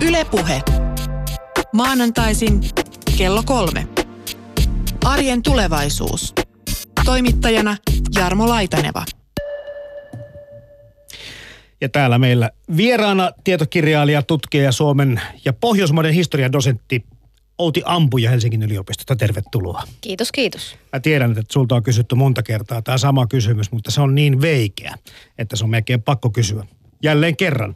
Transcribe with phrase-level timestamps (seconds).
[0.00, 0.62] Ylepuhe.
[1.72, 2.60] Maanantaisin
[3.18, 3.86] kello kolme.
[5.04, 6.34] Arjen tulevaisuus.
[7.04, 7.76] Toimittajana
[8.14, 9.04] Jarmo Laitaneva.
[11.80, 17.04] Ja täällä meillä vieraana tietokirjailija, tutkija Suomen ja Pohjoismaiden historian dosentti
[17.58, 19.16] Outi Ampuja Helsingin yliopistosta.
[19.16, 19.82] Tervetuloa.
[20.00, 20.76] Kiitos, kiitos.
[20.92, 24.40] Mä tiedän, että sulta on kysytty monta kertaa tämä sama kysymys, mutta se on niin
[24.40, 24.94] veikeä,
[25.38, 26.66] että se on melkein pakko kysyä.
[27.02, 27.74] Jälleen kerran,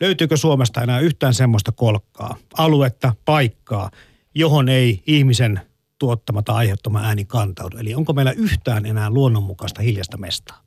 [0.00, 3.90] löytyykö Suomesta enää yhtään semmoista kolkkaa, aluetta, paikkaa,
[4.34, 5.60] johon ei ihmisen
[5.98, 7.78] tuottama tai aiheuttama ääni kantaudu?
[7.78, 10.60] Eli onko meillä yhtään enää luonnonmukaista hiljasta mestaa?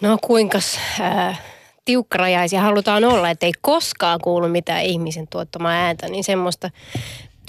[0.00, 0.58] No kuinka
[1.00, 1.42] äh,
[1.84, 6.70] tiukkarajaisia halutaan olla, että ei koskaan kuulu mitään ihmisen tuottamaa ääntä, niin semmoista,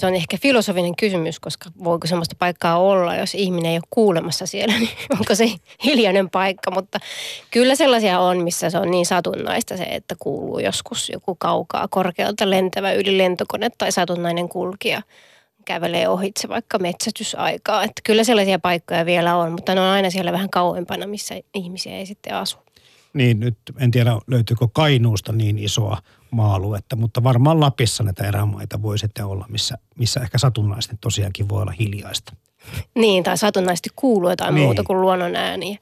[0.02, 4.46] se on ehkä filosofinen kysymys, koska voiko semmoista paikkaa olla, jos ihminen ei ole kuulemassa
[4.46, 5.52] siellä, niin onko se
[5.84, 7.00] hiljainen paikka, mutta
[7.50, 12.50] kyllä sellaisia on, missä se on niin satunnaista se, että kuuluu joskus joku kaukaa korkealta
[12.50, 15.02] lentävä yli lentokone tai satunnainen kulkija
[15.64, 17.82] kävelee ohitse vaikka metsätysaikaa.
[17.82, 21.96] Että kyllä sellaisia paikkoja vielä on, mutta ne on aina siellä vähän kauempana, missä ihmisiä
[21.96, 22.58] ei sitten asu.
[23.14, 25.98] Niin nyt en tiedä löytyykö Kainuusta niin isoa
[26.32, 31.62] maa-aluetta, mutta varmaan Lapissa näitä erämaita voi sitten olla, missä, missä ehkä satunnaisesti tosiaankin voi
[31.62, 32.36] olla hiljaista.
[32.94, 34.64] Niin, tai satunnaisesti kuuluu jotain niin.
[34.64, 35.78] muuta kuin luonnon ääniä.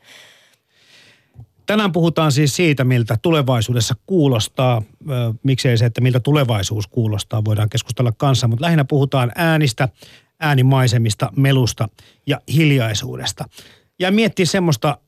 [1.66, 4.82] Tänään puhutaan siis siitä, miltä tulevaisuudessa kuulostaa.
[5.42, 9.88] Miksei se, että miltä tulevaisuus kuulostaa, voidaan keskustella kanssa, mutta lähinnä puhutaan äänistä,
[10.40, 11.88] äänimaisemista, melusta
[12.26, 13.44] ja hiljaisuudesta.
[13.98, 14.98] Ja miettiä semmoista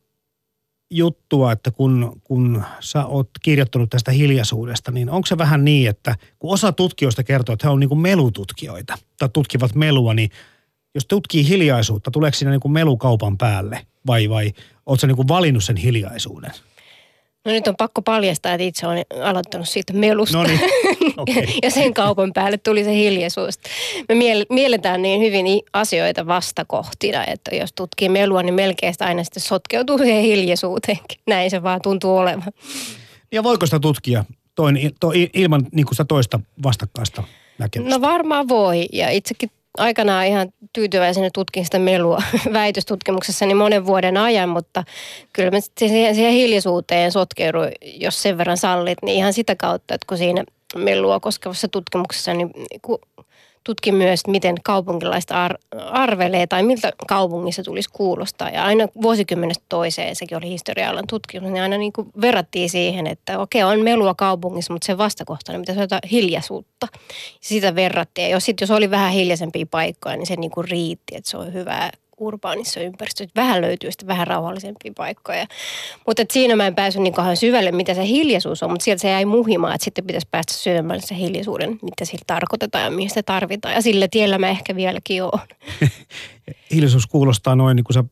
[0.93, 6.17] juttua, että kun, kun sä oot kirjoittanut tästä hiljaisuudesta, niin onko se vähän niin, että
[6.39, 10.31] kun osa tutkijoista kertoo, että he on niin kuin melututkijoita tai tutkivat melua, niin
[10.95, 14.53] jos tutkii hiljaisuutta, tuleeko siinä niin kuin melukaupan päälle vai, vai
[14.87, 16.53] oot sä niin kuin valinnut sen hiljaisuuden?
[17.45, 20.39] No nyt on pakko paljastaa, että itse olen aloittanut siitä melusta.
[21.17, 21.45] Okay.
[21.63, 23.59] ja sen kaupan päälle tuli se hiljaisuus.
[24.09, 24.15] Me
[24.51, 30.23] mielletään niin hyvin asioita vastakohtina, että jos tutkii melua, niin melkein aina sitten sotkeutuu siihen
[30.23, 31.19] hiljaisuuteenkin.
[31.29, 32.53] Näin se vaan tuntuu olevan.
[33.33, 34.25] Ja voiko sitä tutkia
[34.55, 37.23] toin, to, ilman niin kuin sitä toista vastakkaista
[37.59, 37.95] näkemystä?
[37.95, 38.87] No varmaan voi.
[38.93, 42.23] Ja itsekin aikanaan ihan tyytyväisenä tutkin sitä melua
[43.47, 44.85] niin monen vuoden ajan, mutta
[45.33, 50.07] kyllä mä siihen, siihen hiljaisuuteen sotkeuduin, jos sen verran sallit, niin ihan sitä kautta, että
[50.09, 50.45] kun siinä
[50.77, 52.51] melua koskevassa tutkimuksessa niin
[53.63, 55.59] kun tutkin myös, miten kaupunkilaista ar-
[55.91, 58.51] arvelee tai miltä kaupungissa tulisi kuulostaa.
[58.51, 63.39] Ja aina vuosikymmenestä toiseen, sekin oli historiallan tutkimus, niin aina niin kuin verrattiin siihen, että
[63.39, 66.89] okei, on melua kaupungissa, mutta se vastakohtana mitä se hiljaisuutta.
[66.93, 66.99] Ja
[67.41, 68.25] sitä verrattiin.
[68.25, 71.37] Ja jos, sit, jos oli vähän hiljaisempia paikkoja, niin se niin kuin riitti, että se
[71.37, 71.91] on hyvää
[72.23, 73.33] urbaanissa ympäristössä.
[73.37, 75.47] Vähän löytyy sitten vähän rauhallisempia paikkoja.
[76.07, 79.11] Mutta siinä mä en päässyt niin kauhean syvälle, mitä se hiljaisuus on, mutta sieltä se
[79.11, 83.23] jäi muhimaan, että sitten pitäisi päästä syömään se hiljaisuuden, mitä sillä tarkoitetaan ja mihin se
[83.23, 83.75] tarvitaan.
[83.75, 85.47] Ja sillä tiellä mä ehkä vieläkin oon.
[86.75, 88.05] Hiljaisuus kuulostaa noin, niin kuin sä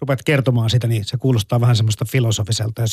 [0.00, 2.86] rupeat kertomaan sitä, niin se kuulostaa vähän semmoista filosofiselta ja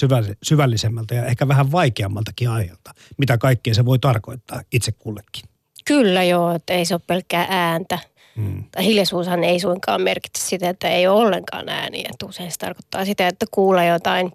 [0.44, 2.94] syvällisemmältä ja ehkä vähän vaikeammaltakin aiheelta.
[3.18, 5.44] Mitä kaikkea se voi tarkoittaa itse kullekin.
[5.86, 8.00] Kyllä joo, että ei se ole pelkkää ääntä–
[8.36, 8.64] Mm.
[8.80, 12.10] Hiljaisuushan ei suinkaan merkitse sitä, että ei ole ollenkaan ääniä.
[12.14, 14.32] Että usein se tarkoittaa sitä, että kuulee jotain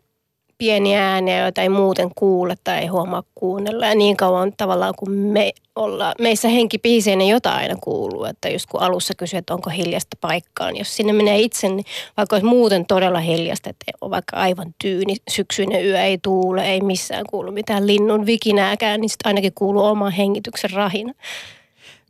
[0.61, 3.87] pieniä ääniä, joita ei muuten kuule tai ei huomaa kuunnella.
[3.87, 8.25] Ja niin kauan tavallaan kun me olla, meissä henki pihisee, niin jotain aina kuuluu.
[8.25, 11.85] Että just kun alussa kysyy, että onko hiljasta paikkaa, niin jos sinne menee itse, niin
[12.17, 16.81] vaikka olisi muuten todella hiljasta, että on vaikka aivan tyyni, syksyinen yö ei tuule, ei
[16.81, 21.13] missään kuulu mitään linnun vikinääkään, niin sitten ainakin kuuluu oma hengityksen rahina.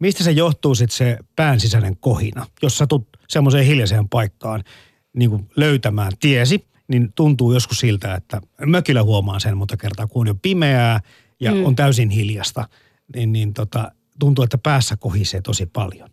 [0.01, 2.47] Mistä se johtuu sitten se pään sisäinen kohina?
[2.63, 4.65] Jos satut semmoiseen hiljaiseen paikkaan
[5.13, 10.21] niin kuin löytämään tiesi, niin tuntuu joskus siltä, että mökillä huomaa sen monta kertaa, kun
[10.21, 11.01] on jo pimeää
[11.41, 11.65] ja mm.
[11.65, 12.69] on täysin hiljasta,
[13.15, 16.11] niin, niin tota, tuntuu, että päässä kohisee tosi paljon.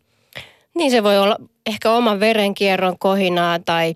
[0.75, 3.95] Niin se voi olla ehkä oman verenkierron kohinaa tai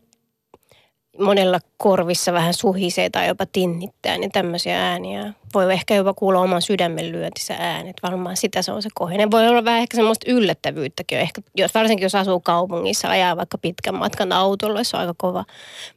[1.20, 5.34] monella korvissa vähän suhisee tai jopa tinnittää, niin tämmöisiä ääniä.
[5.54, 7.96] Voi ehkä jopa kuulla oman sydämen lyöntissä äänet.
[8.04, 9.32] Varmaan sitä se on se kohinen.
[9.32, 11.20] Voi olla vähän ehkä semmoista yllättävyyttäkin.
[11.20, 15.46] Ehkä, jos, varsinkin jos asuu kaupungissa, ajaa vaikka pitkän matkan autolla, se on aika kova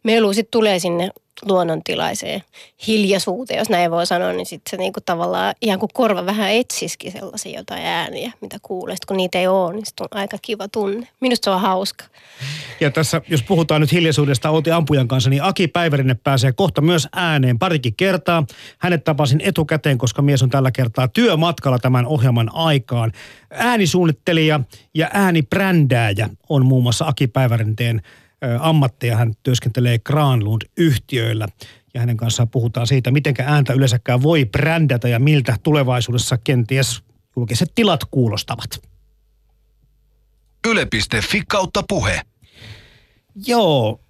[0.03, 0.33] melu.
[0.33, 1.11] Sitten tulee sinne
[1.43, 2.43] luonnontilaiseen
[2.87, 7.13] hiljaisuuteen, jos näin voi sanoa, niin sitten se niinku tavallaan ihan kuin korva vähän etsisikin
[7.13, 8.95] sellaisia jotain ääniä, mitä kuulee.
[8.95, 11.09] Sitten kun niitä ei ole, niin on aika kiva tunne.
[11.21, 12.05] Minusta se on hauska.
[12.81, 17.09] Ja tässä, jos puhutaan nyt hiljaisuudesta Outi Ampujan kanssa, niin Aki Päivärinne pääsee kohta myös
[17.13, 18.45] ääneen parikin kertaa.
[18.79, 23.13] Hänet tapasin etukäteen, koska mies on tällä kertaa työmatkalla tämän ohjelman aikaan.
[23.51, 24.61] Äänisuunnittelija
[24.95, 28.03] ja äänibrändääjä on muun muassa Aki Päivärinteen
[28.61, 29.17] ammatteja.
[29.17, 31.49] Hän työskentelee Granlund-yhtiöillä
[31.95, 37.03] ja hänen kanssaan puhutaan siitä, miten ääntä yleensäkään voi brändätä ja miltä tulevaisuudessa kenties
[37.37, 38.83] julkiset tilat kuulostavat.
[40.69, 42.21] Yle.fi kautta puhe.
[43.47, 44.01] Joo,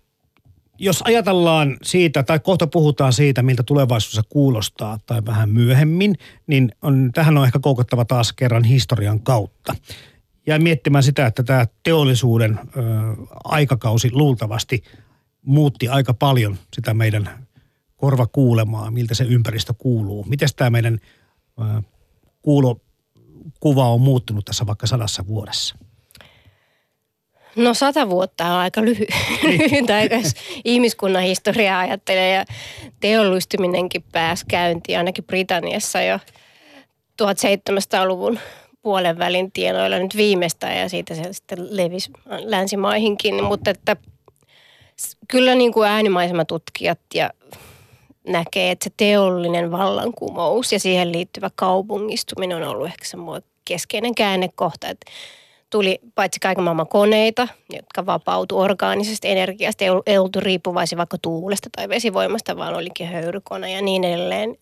[0.78, 6.14] jos ajatellaan siitä, tai kohta puhutaan siitä, miltä tulevaisuudessa kuulostaa, tai vähän myöhemmin,
[6.46, 9.74] niin on, tähän on ehkä koukottava taas kerran historian kautta.
[10.46, 12.80] Ja miettimään sitä, että tämä teollisuuden ö,
[13.44, 14.82] aikakausi luultavasti
[15.42, 17.46] muutti aika paljon sitä meidän
[17.96, 20.24] korvakuulemaa, miltä se ympäristö kuuluu.
[20.28, 20.98] Miten tämä meidän
[21.60, 21.82] ö,
[22.42, 25.76] kuulokuva on muuttunut tässä vaikka sadassa vuodessa?
[27.56, 29.06] No sata vuotta on aika lyhy-
[29.42, 30.32] lyhyt aika, jos
[30.64, 32.44] ihmiskunnan historiaa ajattelee ja
[33.00, 36.18] teollistuminenkin pääsi käyntiin ainakin Britanniassa jo
[37.22, 38.38] 1700-luvun
[38.82, 39.98] puolen välin tienoilla.
[39.98, 43.96] Nyt viimeistään ja siitä se sitten levisi länsimaihinkin, mutta että
[45.28, 47.30] kyllä niin kuin äänimaisematutkijat ja
[48.28, 54.88] näkee, että se teollinen vallankumous ja siihen liittyvä kaupungistuminen on ollut ehkä semmoinen keskeinen käännekohta,
[54.88, 55.10] että
[55.74, 61.16] tuli paitsi kaiken maailman koneita, jotka vapautu orgaanisesta energiasta, ei ollut- ei oltu riippuvaisia vaikka
[61.22, 64.56] tuulesta tai vesivoimasta, vaan olikin höyrykone ja niin edelleen.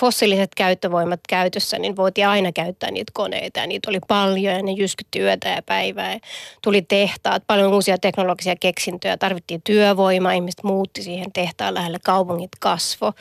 [0.00, 4.72] Fossiiliset käyttövoimat käytössä, niin voitiin aina käyttää niitä koneita ja niitä oli paljon ja ne
[4.72, 6.12] jyskytti yötä ja päivää.
[6.12, 6.20] Ja
[6.62, 13.12] tuli tehtaat, paljon uusia teknologisia keksintöjä, tarvittiin työvoimaa, ihmiset muutti siihen tehtaan lähelle, kaupungit kasvo.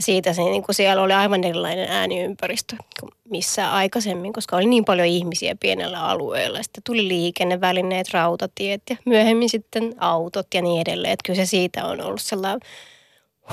[0.00, 4.84] Siitä se, niin kuin siellä oli aivan erilainen ääniympäristö kuin missään aikaisemmin, koska oli niin
[4.84, 6.62] paljon ihmisiä pienellä alueella.
[6.62, 11.12] Sitten tuli liikennevälineet, rautatiet ja myöhemmin sitten autot ja niin edelleen.
[11.12, 12.60] Että kyllä se siitä on ollut sellainen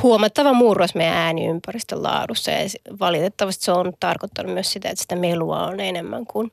[0.03, 2.51] huomattava murros meidän ääniympäristön laadussa.
[2.51, 6.51] Ja valitettavasti se on tarkoittanut myös sitä, että sitä melua on enemmän kuin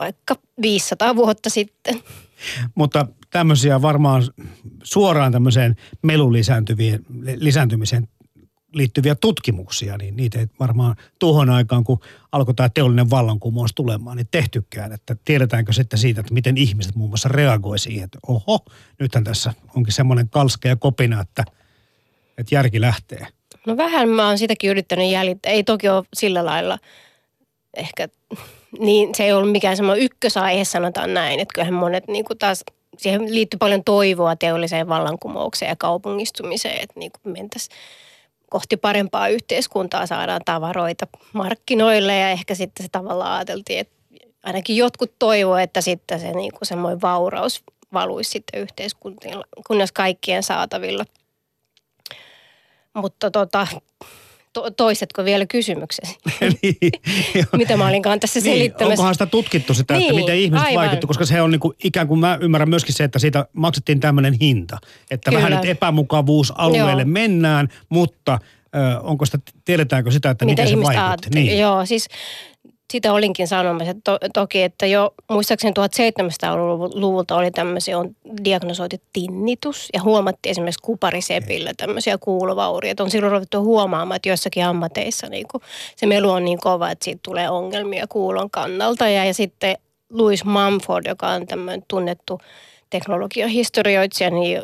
[0.00, 2.00] vaikka 500 vuotta sitten.
[2.74, 4.22] Mutta tämmöisiä varmaan
[4.82, 6.32] suoraan tämmöiseen melun
[7.36, 8.08] lisääntymiseen
[8.72, 12.00] liittyviä tutkimuksia, niin niitä ei varmaan tuohon aikaan, kun
[12.32, 14.92] alkoi tämä teollinen vallankumous tulemaan, niin tehtykään.
[14.92, 18.64] Että tiedetäänkö sitten siitä, että miten ihmiset muun muassa reagoi siihen, että oho,
[18.98, 21.44] nythän tässä onkin semmoinen kalske ja kopina, että,
[22.38, 23.26] että järki lähtee.
[23.66, 25.52] No vähän mä oon sitäkin yrittänyt jäljittää.
[25.52, 26.78] Ei toki ole sillä lailla
[27.76, 28.08] ehkä,
[28.78, 31.40] niin se ei ollut mikään semmoinen ykkösaihe, sanotaan näin.
[31.40, 32.64] Että kyllähän monet niin kuin taas,
[32.98, 37.76] siihen liittyy paljon toivoa teolliseen vallankumoukseen ja kaupungistumiseen, että niin kuin mentäisiin
[38.50, 43.94] kohti parempaa yhteiskuntaa, saadaan tavaroita markkinoille ja ehkä sitten se tavallaan ajateltiin, että
[44.42, 49.34] ainakin jotkut toivoo, että sitten se niin kuin semmoinen vauraus valuisi sitten yhteiskuntiin,
[49.66, 51.04] kunnes kaikkien saatavilla.
[52.94, 53.66] Mutta tota,
[54.52, 56.16] to, toisetko vielä kysymyksesi?
[56.62, 56.92] Niin.
[57.56, 58.92] Mitä mä olinkaan tässä Niin, selittämässä?
[58.92, 60.82] onkohan sitä tutkittu sitä, että Niin, miten ihmiset aivan.
[60.82, 64.00] vaikuttu, koska se on niin kuin, ikään kuin mä ymmärrän myöskin se, että siitä maksettiin
[64.00, 64.78] tämmöinen hinta.
[65.10, 65.42] Että Kyllä.
[65.42, 67.08] vähän nyt epämukavuusalueelle Joo.
[67.10, 68.38] mennään, mutta
[68.76, 71.30] ö, onko sitä, tiedetäänkö sitä, että mitä miten se vaikutti?
[71.34, 71.58] Niin.
[71.58, 72.08] Joo, siis
[72.90, 80.02] sitä olinkin sanomassa, to, toki, että jo muistaakseni 1700-luvulta oli tämmöisiä, on diagnosoitu tinnitus ja
[80.02, 83.02] huomattiin esimerkiksi kuparisepillä tämmöisiä kuulovaurioita.
[83.02, 85.62] On silloin ruvettu huomaamaan, että joissakin ammateissa niin kuin
[85.96, 89.08] se melu on niin kova, että siitä tulee ongelmia kuulon kannalta.
[89.08, 89.76] Ja, ja sitten
[90.10, 92.40] Louis Mumford, joka on tämmöinen tunnettu
[92.90, 94.62] teknologian historioitsija, niin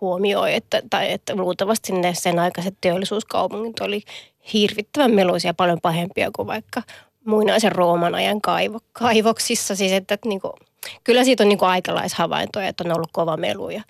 [0.00, 4.02] huomioi, että, tai että luultavasti ne sen aikaiset teollisuuskaupungit oli
[4.52, 6.82] hirvittävän meluisia, paljon pahempia kuin vaikka
[7.24, 9.76] muinaisen Rooman ajan kaivo, kaivoksissa.
[9.76, 10.52] Siis että, että niin kuin,
[11.04, 13.82] kyllä siitä on niin aikalaishavaintoja, että on ollut kova melu ja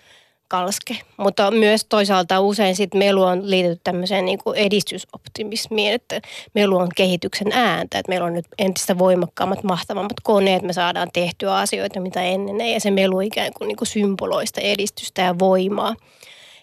[0.47, 0.97] kalske.
[1.17, 6.21] Mutta myös toisaalta usein sit melu on liitetty tämmöiseen niin kuin edistysoptimismiin, että
[6.53, 7.99] melu on kehityksen ääntä.
[7.99, 12.73] Että meillä on nyt entistä voimakkaammat, mahtavammat koneet, me saadaan tehtyä asioita, mitä ennen ei.
[12.73, 15.95] Ja se melu ikään kuin, niin kuin symboloista edistystä ja voimaa.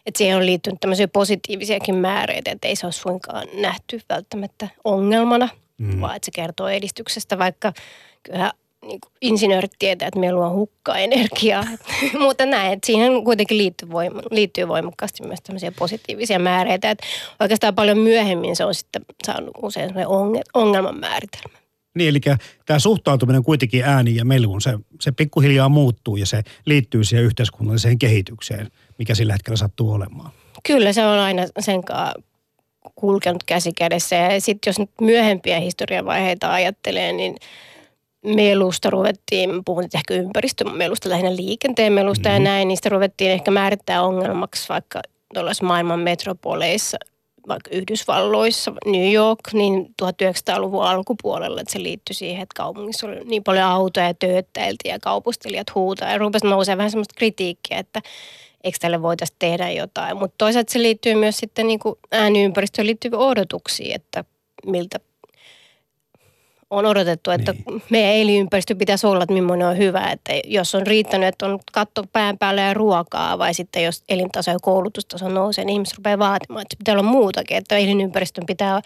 [0.06, 5.48] Että siihen on liittynyt tämmöisiä positiivisiakin määreitä, että ei se ole suinkaan nähty välttämättä ongelmana,
[5.78, 6.00] mm.
[6.00, 7.72] vaan että se kertoo edistyksestä, vaikka
[8.22, 8.52] kyllä
[8.86, 11.64] niin insinöörit tietää, että meillä on hukkaa energiaa.
[12.26, 16.90] Mutta näin, että siihen kuitenkin liittyy, voima, liittyy voimakkaasti myös tämmöisiä positiivisia määreitä.
[16.90, 17.06] Että
[17.40, 21.58] oikeastaan paljon myöhemmin se on sitten saanut usein semmoinen onge- ongelman määritelmä.
[21.94, 22.20] Niin, eli
[22.66, 27.98] tämä suhtautuminen kuitenkin ääniin ja meluun, se, se pikkuhiljaa muuttuu ja se liittyy siihen yhteiskunnalliseen
[27.98, 30.30] kehitykseen, mikä sillä hetkellä sattuu olemaan.
[30.66, 32.22] Kyllä se on aina sen kanssa
[32.94, 34.16] kulkenut käsi kädessä.
[34.16, 37.36] Ja sitten jos nyt myöhempiä historiavaiheita ajattelee, niin
[38.24, 42.44] melusta ruvettiin, puhun nyt ehkä ympäristömelusta, lähinnä liikenteen melusta mm-hmm.
[42.44, 45.00] ja näin, niistä ruvettiin ehkä määrittää ongelmaksi vaikka
[45.34, 46.98] tuollaisissa maailman metropoleissa,
[47.48, 53.44] vaikka Yhdysvalloissa, New York, niin 1900-luvun alkupuolella, että se liittyi siihen, että kaupungissa oli niin
[53.44, 58.00] paljon autoja ja tööttäiltiin ja kaupustelijat huutaa ja rupesi nousemaan vähän semmoista kritiikkiä, että
[58.64, 60.16] eikö tälle voitaisiin tehdä jotain.
[60.16, 64.24] Mutta toisaalta se liittyy myös sitten niin kuin ääniympäristöön liittyviin odotuksiin, että
[64.66, 64.98] miltä
[66.72, 67.82] on odotettu, että niin.
[67.90, 70.10] meidän elinympäristö pitäisi olla, että millainen on hyvä.
[70.10, 74.50] Että jos on riittänyt, että on katto pään päällä ja ruokaa, vai sitten jos elintaso
[74.50, 77.56] ja koulutustaso nousee, niin ihmiset rupeaa vaatimaan, että pitää olla muutakin.
[77.56, 78.80] Että elinympäristön pitää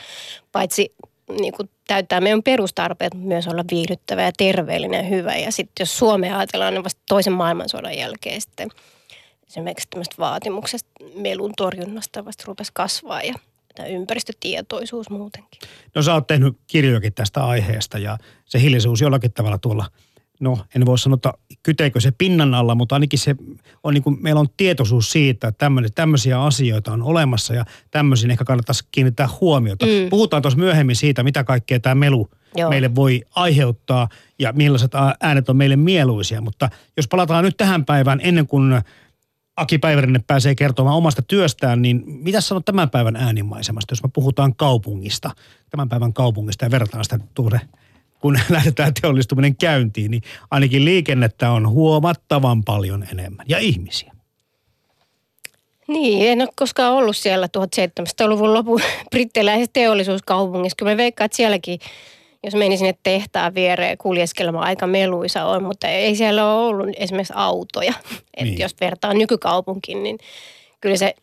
[0.53, 0.95] paitsi
[1.41, 5.37] niin kuin täyttää meidän perustarpeet, mutta myös olla viihdyttävä ja terveellinen ja hyvä.
[5.37, 8.69] Ja sitten jos Suomea ajatellaan, niin vasta toisen maailmansodan jälkeen sitten
[9.47, 13.35] esimerkiksi tämmöistä vaatimuksesta melun torjunnasta vasta rupesi kasvaa ja
[13.75, 15.61] tämä ympäristötietoisuus muutenkin.
[15.95, 19.87] No sä oot tehnyt kirjojakin tästä aiheesta ja se hiljaisuus jollakin tavalla tuolla,
[20.41, 23.37] no en voi sanoa, että kyteekö se pinnan alla, mutta ainakin se
[23.83, 28.45] on niin kuin, meillä on tietoisuus siitä, että tämmöisiä asioita on olemassa ja tämmöisiin ehkä
[28.45, 29.87] kannattaisi kiinnittää huomiota.
[29.87, 30.11] Mm.
[30.11, 32.71] Puhutaan tuossa myöhemmin siitä, mitä kaikkea tämä melu Joo.
[32.71, 38.21] meille voi aiheuttaa ja millaiset äänet on meille mieluisia, mutta jos palataan nyt tähän päivään
[38.23, 38.83] ennen kuin
[39.57, 44.57] Aki Päivärinen pääsee kertomaan omasta työstään, niin mitä sanot tämän päivän äänimaisemasta, jos me puhutaan
[44.57, 45.31] kaupungista,
[45.71, 47.61] tämän päivän kaupungista ja verrataan sitä tuolle,
[48.21, 54.13] kun lähdetään teollistuminen käyntiin, niin ainakin liikennettä on huomattavan paljon enemmän ja ihmisiä.
[55.89, 60.77] Niin, en ole koskaan ollut siellä 1700-luvun lopun brittiläisessä teollisuuskaupungissa.
[60.77, 61.79] Kyllä me veikkaan, että sielläkin
[62.47, 67.33] jos meni sinne tehtaan viereen kuljeskelemaan, aika meluisa on, mutta ei siellä ole ollut esimerkiksi
[67.37, 67.93] autoja.
[68.11, 68.53] Niin.
[68.53, 70.19] Et jos vertaa nykykaupunkiin, niin
[70.81, 71.15] kyllä se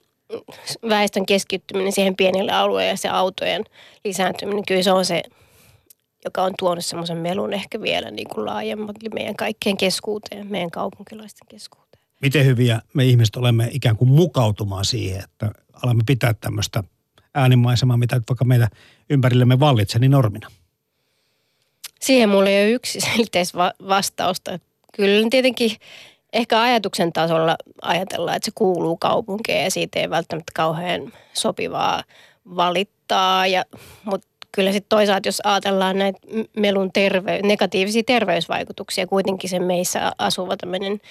[0.89, 3.63] väestön keskittyminen siihen pienille alueelle ja se autojen
[4.05, 5.23] lisääntyminen, kyllä se on se,
[6.25, 11.47] joka on tuonut semmoisen melun ehkä vielä niin kuin laajemmat meidän kaikkien keskuuteen, meidän kaupunkilaisten
[11.47, 12.03] keskuuteen.
[12.21, 15.51] Miten hyviä me ihmiset olemme ikään kuin mukautumaan siihen, että
[15.83, 16.83] alamme pitää tämmöistä
[17.35, 18.67] äänimaisemaa, mitä vaikka meidän
[19.09, 20.47] ympärillemme vallitsee, niin normina?
[22.03, 22.99] Siihen mulla ei ole yksi
[23.57, 24.59] va- vastausta.
[24.95, 25.71] Kyllä tietenkin
[26.33, 32.03] ehkä ajatuksen tasolla ajatellaan, että se kuuluu kaupunkeen ja siitä ei välttämättä kauhean sopivaa
[32.55, 33.47] valittaa.
[33.47, 33.65] Ja,
[34.03, 36.19] mutta kyllä sitten toisaalta, jos ajatellaan näitä
[36.55, 40.99] melun terve- negatiivisia terveysvaikutuksia, kuitenkin se meissä asuva tämmöinen–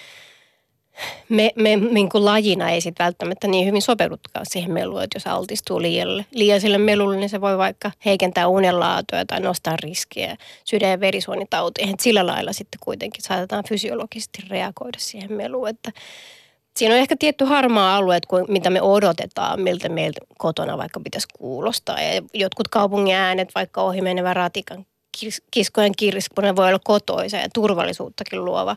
[1.28, 5.26] me, me niin kuin lajina ei sitten välttämättä niin hyvin sopeudukaan siihen meluun, että jos
[5.26, 11.00] altistuu liialle, liiaiselle melulle, niin se voi vaikka heikentää unenlaatua tai nostaa riskiä sydän- ja
[11.00, 11.96] verisuonitauteihin.
[12.00, 15.92] Sillä lailla sitten kuitenkin saatetaan fysiologisesti reagoida siihen meluun, että
[16.76, 21.28] Siinä on ehkä tietty harmaa alue, että mitä me odotetaan, miltä meiltä kotona vaikka pitäisi
[21.38, 22.00] kuulostaa.
[22.00, 24.86] Ja jotkut kaupungin äänet, vaikka ohi menevän ratikan
[25.50, 28.76] kiskojen kirskune voi olla kotoisa ja turvallisuuttakin luova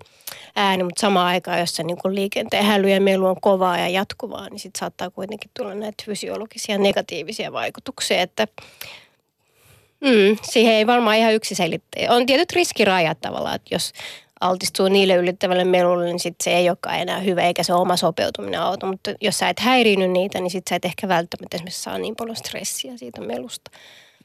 [0.55, 3.89] ääni, mutta samaan aikaan, jos se niin kuin liikenteen häly ja melu on kovaa ja
[3.89, 8.47] jatkuvaa, niin sitten saattaa kuitenkin tulla näitä fysiologisia negatiivisia vaikutuksia, että
[10.01, 12.11] mm, siihen ei varmaan ihan yksiselitteinen.
[12.11, 13.93] On tietyt riskirajat tavallaan, että jos
[14.41, 18.61] altistuu niille yllättävälle melulle, niin sit se ei olekaan enää hyvä, eikä se oma sopeutuminen
[18.61, 18.85] auta.
[18.85, 22.15] Mutta jos sä et häirinyt niitä, niin sit sä et ehkä välttämättä esimerkiksi saa niin
[22.15, 23.71] paljon stressiä siitä melusta.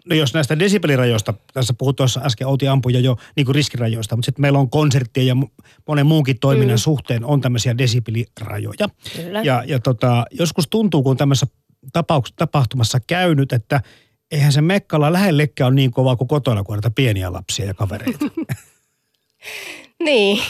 [0.06, 4.26] No jos näistä desibelirajoista, tässä puhut tuossa äsken Outi Ampuja jo niin kuin riskirajoista, mutta
[4.26, 5.36] sitten meillä on konserttien ja
[5.86, 6.80] monen muunkin toiminnan mm.
[6.80, 8.88] suhteen on tämmöisiä desibelirajoja.
[9.16, 9.42] Kyllä.
[9.42, 11.46] Ja, ja tota, joskus tuntuu, kun tämmöisessä
[11.98, 13.80] tapauks- tapahtumassa käynyt, että
[14.30, 18.18] eihän se mekkala lähellekään ole niin kova kuin kotona, kun pieniä lapsia ja kavereita.
[20.00, 20.42] Niin,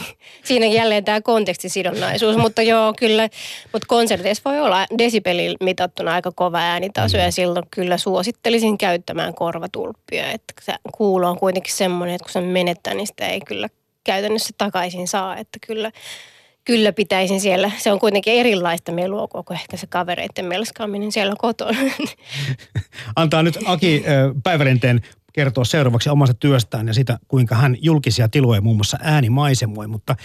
[0.45, 3.29] siinä jälleen tämä kontekstisidonnaisuus, mutta joo kyllä,
[3.73, 10.31] mutta konserteissa voi olla desibelillä mitattuna aika kova äänitaso ja silloin kyllä suosittelisin käyttämään korvatulppia,
[10.31, 13.69] että se kuulo on kuitenkin semmoinen, että kun se menettää, niin sitä ei kyllä
[14.05, 15.91] käytännössä takaisin saa, että kyllä
[16.65, 17.71] kyllä pitäisin siellä.
[17.79, 21.79] Se on kuitenkin erilaista melua koko ehkä se kavereiden melskaaminen siellä kotona.
[23.17, 24.05] Antaa nyt Aki
[24.43, 25.01] Päivärinteen
[25.33, 29.89] kertoa seuraavaksi omasta työstään ja sitä, kuinka hän julkisia tiloja muun muassa äänimaisemoi.
[29.89, 30.17] Mutta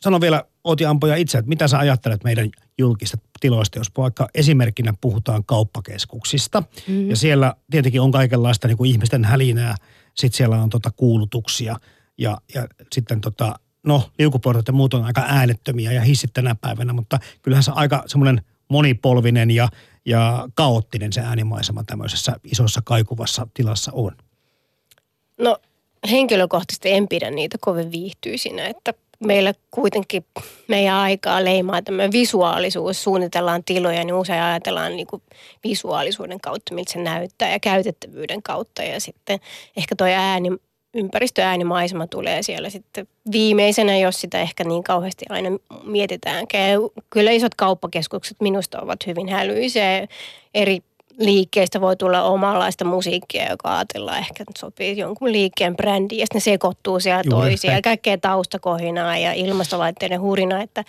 [0.00, 4.94] sano vielä Oti Ampoja itse, että mitä sä ajattelet meidän julkista tiloista, jos vaikka esimerkkinä
[5.00, 6.60] puhutaan kauppakeskuksista.
[6.60, 7.10] Mm-hmm.
[7.10, 9.74] Ja siellä tietenkin on kaikenlaista niin kuin ihmisten hälinää,
[10.14, 11.76] sitten siellä on tota kuulutuksia
[12.18, 13.54] ja, ja sitten tota,
[13.86, 18.04] no liukuportat ja muut on aika äänettömiä ja hissit tänä päivänä, mutta kyllähän se aika
[18.06, 19.68] semmoinen monipolvinen ja
[20.04, 24.16] ja kaoottinen se äänimaisema tämmöisessä isossa kaikuvassa tilassa on?
[25.38, 25.58] No
[26.10, 30.24] henkilökohtaisesti en pidä niitä kovin viihtyisinä, että meillä kuitenkin
[30.68, 35.22] meidän aikaa leimaa tämmöinen visuaalisuus, suunnitellaan tiloja, niin usein ajatellaan niin kuin
[35.64, 39.40] visuaalisuuden kautta, miltä se näyttää ja käytettävyyden kautta ja sitten
[39.76, 40.50] ehkä toi ääni
[40.94, 45.50] ympäristöäänimaisema tulee siellä sitten viimeisenä, jos sitä ehkä niin kauheasti aina
[45.84, 46.80] mietitäänkään.
[47.10, 50.08] Kyllä isot kauppakeskukset minusta ovat hyvin hälyisiä.
[50.54, 50.78] Eri
[51.18, 56.40] liikkeistä voi tulla omanlaista musiikkia, joka ajatellaan ehkä sopii jonkun liikkeen brändiin ja sitten ne
[56.40, 60.84] sekoittuu siellä toisiin ja kaikkea taustakohinaa ja ilmastolaitteiden hurinaa, että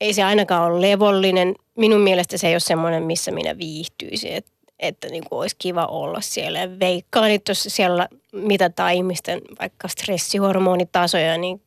[0.00, 1.54] ei se ainakaan ole levollinen.
[1.78, 4.32] Minun mielestä se ei ole semmoinen, missä minä viihtyisin.
[4.32, 4.46] Et,
[4.78, 6.58] että niin kuin olisi kiva olla siellä.
[6.58, 11.62] Ja veikkaan, että jos siellä mitataan ihmisten vaikka stressihormonitasoja, niin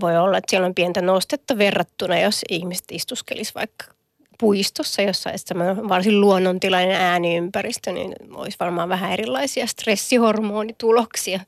[0.00, 3.84] voi olla, että siellä on pientä nostetta verrattuna, jos ihmiset istuskelisi vaikka
[4.40, 5.54] puistossa, jossa olisi
[5.88, 11.40] varsin luonnontilainen ääniympäristö, niin olisi varmaan vähän erilaisia stressihormonituloksia.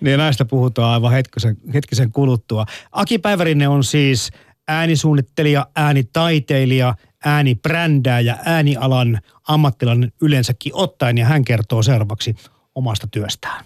[0.00, 2.66] Niin näistä puhutaan aivan hetkisen, hetkisen kuluttua.
[2.92, 4.30] Aki Päivärinne on siis
[4.68, 12.34] äänisuunnittelija, äänitaiteilija, äänibrändääjä, äänialan ammattilainen yleensäkin ottaen ja hän kertoo seuraavaksi
[12.74, 13.64] omasta työstään.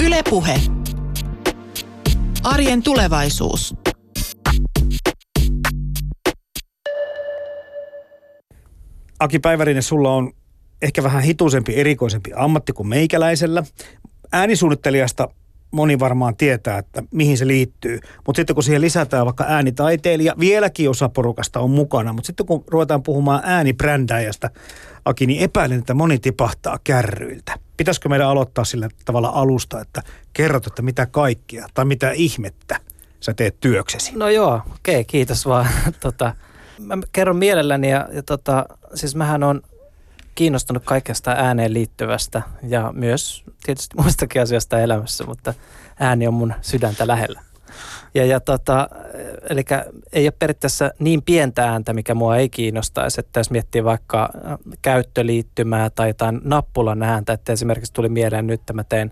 [0.00, 0.60] Ylepuhe.
[2.44, 3.74] Arjen tulevaisuus.
[9.20, 10.32] Aki Päivärinen, sulla on
[10.82, 13.62] ehkä vähän hituisempi, erikoisempi ammatti kuin meikäläisellä.
[14.32, 15.28] Äänisuunnittelijasta
[15.70, 18.00] moni varmaan tietää, että mihin se liittyy.
[18.26, 22.12] Mutta sitten kun siihen lisätään vaikka äänitaiteilija, vieläkin osa porukasta on mukana.
[22.12, 24.50] Mutta sitten kun ruvetaan puhumaan äänibrändäjästä,
[25.04, 27.58] Aki, niin epäilen, että moni tipahtaa kärryiltä.
[27.76, 32.80] Pitäisikö meidän aloittaa sillä tavalla alusta, että kerrot, että mitä kaikkia tai mitä ihmettä
[33.20, 34.12] sä teet työksesi?
[34.16, 35.68] No joo, okei, okay, kiitos vaan.
[36.00, 36.34] tota,
[36.78, 39.62] mä kerron mielelläni ja, ja tota, siis mähän on
[40.38, 45.54] kiinnostunut kaikesta ääneen liittyvästä ja myös tietysti muistakin asioista elämässä, mutta
[46.00, 47.40] ääni on mun sydäntä lähellä.
[48.14, 48.88] Ja, ja tota,
[49.50, 49.64] eli
[50.12, 54.30] ei ole periaatteessa niin pientä ääntä, mikä mua ei kiinnostaisi, että jos miettii vaikka
[54.82, 59.10] käyttöliittymää tai jotain nappulan ääntä, että esimerkiksi tuli mieleen nyt, että mä tein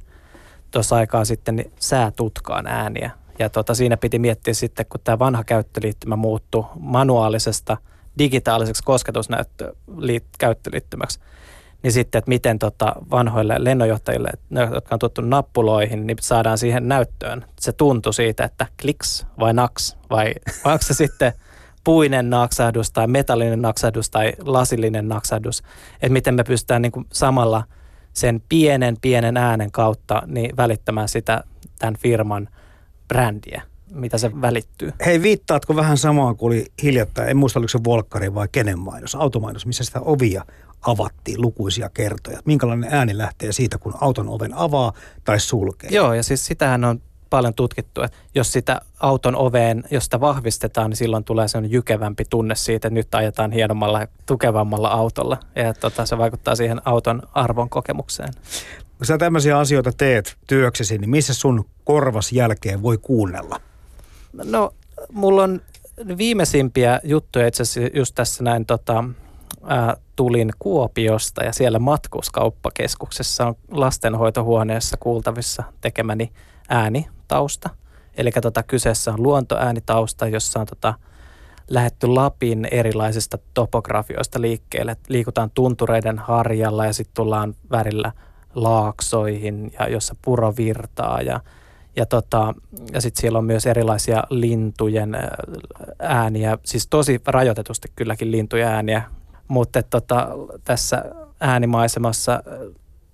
[0.70, 3.10] tuossa aikaa sitten niin säätutkaan ääniä.
[3.38, 7.76] Ja tota, siinä piti miettiä sitten, kun tämä vanha käyttöliittymä muuttui manuaalisesta
[8.18, 11.20] digitaaliseksi kosketuskäyttöliittymäksi,
[11.82, 14.30] niin sitten, että miten tota vanhoille lennonjohtajille,
[14.74, 17.44] jotka on tuttu nappuloihin, niin saadaan siihen näyttöön.
[17.60, 21.32] Se tuntu siitä, että kliks vai naks, vai, vai onko se sitten
[21.84, 25.62] puinen naksahdus tai metallinen naksahdus tai lasillinen naksahdus,
[25.94, 27.64] että miten me pystytään niin kuin samalla
[28.12, 31.44] sen pienen pienen äänen kautta niin välittämään sitä
[31.78, 32.48] tämän firman
[33.08, 34.92] brändiä mitä se välittyy.
[35.06, 39.14] Hei, viittaatko vähän samaan kuin oli hiljattain, en muista oliko se Volkkari vai kenen mainos,
[39.14, 40.44] automainos, missä sitä ovia
[40.86, 42.40] avattiin lukuisia kertoja.
[42.44, 44.92] Minkälainen ääni lähtee siitä, kun auton oven avaa
[45.24, 45.90] tai sulkee?
[45.90, 50.90] Joo, ja siis sitähän on paljon tutkittu, että jos sitä auton oveen, jos sitä vahvistetaan,
[50.90, 55.38] niin silloin tulee sellainen jykevämpi tunne siitä, että nyt ajetaan hienommalla ja tukevammalla autolla.
[55.56, 58.32] Ja tota, se vaikuttaa siihen auton arvon kokemukseen.
[58.98, 63.60] Kun sä tämmöisiä asioita teet työksesi, niin missä sun korvas jälkeen voi kuunnella?
[64.44, 64.70] No,
[65.12, 65.60] mulla on
[66.18, 69.04] viimeisimpiä juttuja itse asiassa just tässä näin tota,
[69.64, 76.32] ää, tulin Kuopiosta ja siellä matkuskauppakeskuksessa on lastenhoitohuoneessa kuultavissa tekemäni
[76.68, 77.70] äänitausta.
[78.16, 80.94] Eli tota, kyseessä on luontoäänitausta, jossa on tota,
[81.70, 84.96] lähetty Lapin erilaisista topografioista liikkeelle.
[85.08, 88.12] Liikutaan tuntureiden harjalla ja sitten tullaan värillä
[88.54, 91.40] laaksoihin ja jossa puro virtaa ja
[91.96, 92.54] ja, tota,
[92.92, 95.16] ja sitten siellä on myös erilaisia lintujen
[95.98, 99.02] ääniä, siis tosi rajoitetusti kylläkin lintujen ääniä,
[99.48, 100.28] mutta tota,
[100.64, 101.04] tässä
[101.40, 102.42] äänimaisemassa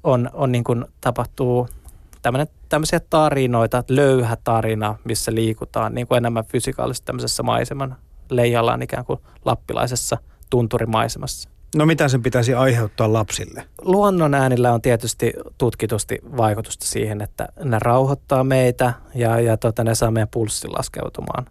[0.04, 1.68] on, on niin kuin tapahtuu
[2.68, 7.96] tämmöisiä tarinoita, löyhä tarina, missä liikutaan niin kuin enemmän fysikaalisesti tämmöisessä maiseman
[8.30, 10.18] leijallaan ikään kuin lappilaisessa
[10.50, 11.48] tunturimaisemassa.
[11.76, 13.64] No mitä sen pitäisi aiheuttaa lapsille?
[13.82, 19.94] Luonnon äänillä on tietysti tutkitusti vaikutusta siihen, että ne rauhoittaa meitä ja, ja tota, ne
[19.94, 21.46] saa meidän pulssin laskeutumaan.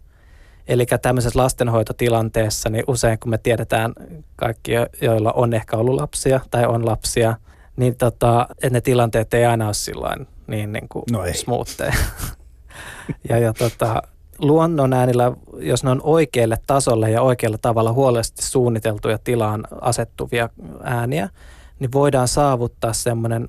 [0.67, 3.93] Eli tämmöisessä lastenhoitotilanteessa, niin usein kun me tiedetään
[4.35, 7.35] kaikki, joilla on ehkä ollut lapsia tai on lapsia,
[7.75, 11.93] niin tota, että ne tilanteet ei aina ole sillain niin, niin kuin no smoothia.
[13.29, 14.01] ja, ja tota,
[14.41, 20.49] luonnon äänillä, jos ne on oikealle tasolle ja oikealla tavalla huolellisesti suunniteltuja tilaan asettuvia
[20.83, 21.29] ääniä,
[21.79, 23.47] niin voidaan saavuttaa semmoinen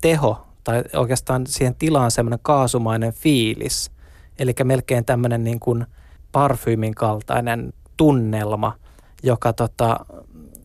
[0.00, 3.90] teho tai oikeastaan siihen tilaan semmoinen kaasumainen fiilis.
[4.38, 5.86] Eli melkein tämmöinen niin kuin
[6.32, 8.72] parfyymin kaltainen tunnelma,
[9.22, 10.06] joka tota,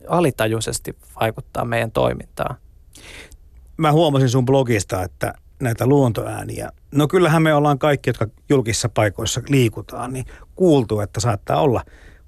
[0.08, 2.56] alitajuisesti vaikuttaa meidän toimintaan.
[3.78, 6.70] Mä huomasin sun blogista, että näitä luontoääniä.
[6.94, 10.26] No kyllähän me ollaan kaikki, jotka julkisissa paikoissa liikutaan, niin
[10.56, 11.84] kuultu, että saattaa olla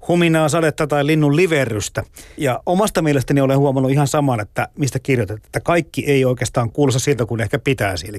[0.08, 2.02] huminaa, sadetta tai linnun liverrystä.
[2.36, 7.00] Ja omasta mielestäni olen huomannut ihan saman, että mistä kirjoitat, että kaikki ei oikeastaan kuulosta
[7.00, 8.08] siltä kuin ehkä pitäisi.
[8.08, 8.18] Eli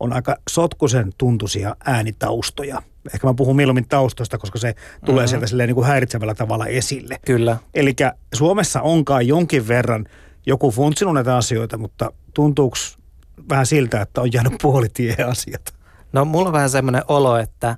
[0.00, 2.82] on aika sotkusen tuntuisia äänitaustoja.
[3.14, 4.74] Ehkä mä puhun mieluummin taustoista, koska se
[5.04, 5.28] tulee mm-hmm.
[5.28, 7.18] sieltä silleen niin kuin häiritsevällä tavalla esille.
[7.26, 7.56] Kyllä.
[7.74, 7.96] Eli
[8.34, 10.06] Suomessa onkaan jonkin verran
[10.46, 12.76] joku funtsinut näitä asioita, mutta tuntuuko
[13.48, 15.77] vähän siltä, että on jäänyt puolitie asiat.
[16.12, 17.76] No mulla on vähän semmoinen olo, että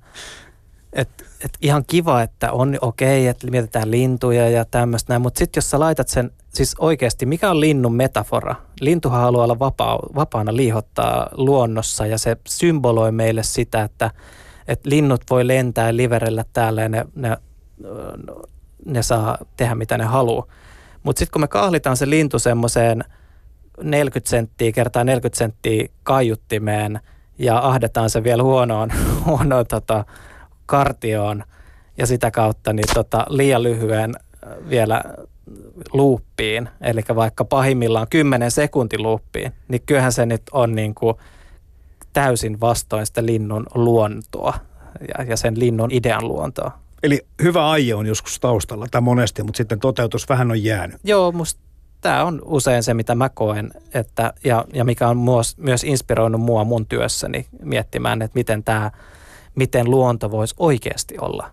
[0.92, 1.08] et,
[1.44, 5.70] et ihan kiva, että on okei, okay, että mietitään lintuja ja tämmöistä mutta sitten jos
[5.70, 8.54] sä laitat sen, siis oikeasti, mikä on linnun metafora?
[8.80, 14.10] Lintuhan haluaa olla vapaa, vapaana liihottaa luonnossa ja se symboloi meille sitä, että,
[14.68, 17.36] että linnut voi lentää ja liverellä täällä ja ne, ne,
[18.84, 20.46] ne saa tehdä mitä ne haluaa.
[21.02, 23.04] Mutta sitten kun me kahlitaan se lintu semmoiseen
[23.82, 27.00] 40 senttiä kertaa 40 senttiä kaiuttimeen
[27.40, 28.90] ja ahdetaan se vielä huonoon,
[29.26, 30.04] huonoon tota,
[30.66, 31.44] kartioon
[31.98, 35.02] ja sitä kautta niin tota, liian lyhyen äh, vielä
[35.92, 41.14] luuppiin, eli vaikka pahimmillaan 10 sekuntin luuppiin, niin kyllähän se nyt on niin kuin
[42.12, 44.54] täysin vastoin sitä linnun luontoa
[45.18, 46.78] ja, ja sen linnun idean luontoa.
[47.02, 51.00] Eli hyvä aie on joskus taustalla tai monesti, mutta sitten toteutus vähän on jäänyt.
[51.04, 51.60] Joo, musta
[52.00, 56.40] tämä on usein se, mitä mä koen, että, ja, ja mikä on myös, myös inspiroinut
[56.40, 58.90] mua mun työssäni miettimään, että miten, tämä,
[59.54, 61.50] miten luonto voisi oikeasti olla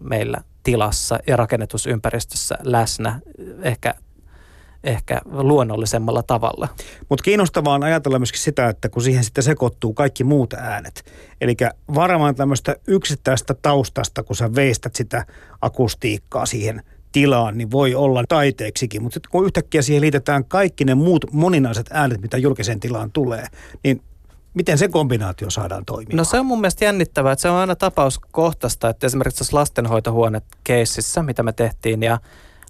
[0.00, 3.20] meillä tilassa ja rakennetusympäristössä läsnä
[3.62, 3.94] ehkä
[4.84, 6.68] ehkä luonnollisemmalla tavalla.
[7.08, 11.04] Mutta kiinnostavaa on ajatella myöskin sitä, että kun siihen sitten sekoittuu kaikki muut äänet.
[11.40, 11.56] Eli
[11.94, 15.26] varmaan tämmöistä yksittäistä taustasta, kun sä veistät sitä
[15.60, 16.82] akustiikkaa siihen
[17.16, 19.02] tilaan, niin voi olla taiteeksikin.
[19.02, 23.46] Mutta sitten kun yhtäkkiä siihen liitetään kaikki ne muut moninaiset äänet, mitä julkiseen tilaan tulee,
[23.84, 24.02] niin
[24.54, 26.16] Miten se kombinaatio saadaan toimimaan?
[26.16, 31.22] No se on mun mielestä jännittävää, että se on aina tapauskohtaista, että esimerkiksi tässä lastenhoitohuone-keississä,
[31.22, 32.18] mitä me tehtiin, ja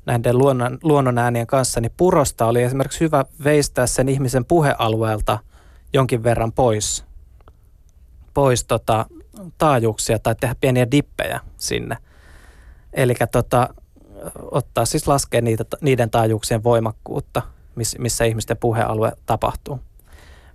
[0.07, 5.39] näiden luonnon, luonnon äänien kanssa, niin purosta oli esimerkiksi hyvä veistää sen ihmisen puhealueelta
[5.93, 7.05] jonkin verran pois,
[8.35, 9.07] pois tota,
[9.59, 11.97] taajuuksia tai tehdä pieniä dippejä sinne.
[12.93, 13.69] Eli tota,
[14.51, 17.43] ottaa siis laskea niitä, niiden taajuuksien voimakkuutta,
[17.99, 19.81] missä ihmisten puhealue tapahtuu.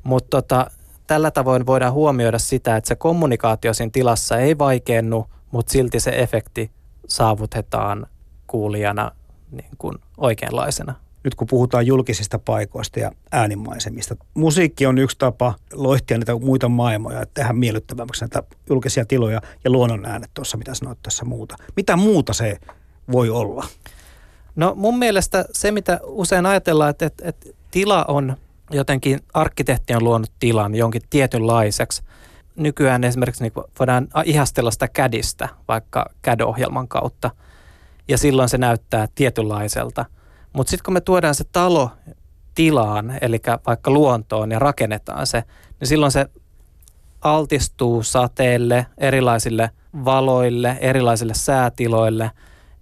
[0.03, 0.71] Mutta tota,
[1.07, 6.11] tällä tavoin voidaan huomioida sitä, että se kommunikaatio siinä tilassa ei vaikeennu, mutta silti se
[6.11, 6.71] efekti
[7.07, 8.07] saavutetaan
[8.47, 9.11] kuulijana
[9.51, 10.95] niin kuin oikeanlaisena.
[11.23, 17.21] Nyt kun puhutaan julkisista paikoista ja äänimaisemista, musiikki on yksi tapa loihtia niitä muita maailmoja,
[17.21, 21.55] että tehdä miellyttävämmäksi näitä julkisia tiloja ja luonnon äänet tuossa, mitä sanoit tässä muuta.
[21.75, 22.57] Mitä muuta se
[23.11, 23.65] voi olla?
[24.55, 28.37] No mun mielestä se, mitä usein ajatellaan, että, että, että tila on
[28.71, 32.03] jotenkin, arkkitehti on luonut tilan jonkin tietynlaiseksi.
[32.55, 37.31] Nykyään esimerkiksi niin voidaan ihastella sitä kädistä vaikka CAD-ohjelman kautta–
[38.11, 40.05] ja silloin se näyttää tietynlaiselta.
[40.53, 41.89] Mutta sitten kun me tuodaan se talo
[42.55, 45.43] tilaan, eli vaikka luontoon ja rakennetaan se,
[45.79, 46.25] niin silloin se
[47.21, 49.69] altistuu sateelle, erilaisille
[50.05, 52.31] valoille, erilaisille säätiloille,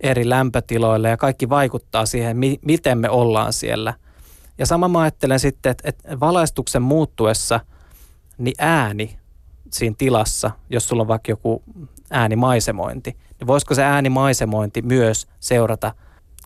[0.01, 3.93] eri lämpötiloille ja kaikki vaikuttaa siihen, mi- miten me ollaan siellä.
[4.57, 7.59] Ja sama mä ajattelen sitten, että, että valaistuksen muuttuessa,
[8.37, 9.19] niin ääni
[9.71, 11.63] siinä tilassa, jos sulla on vaikka joku
[12.11, 15.93] äänimaisemointi, niin voisiko se äänimaisemointi myös seurata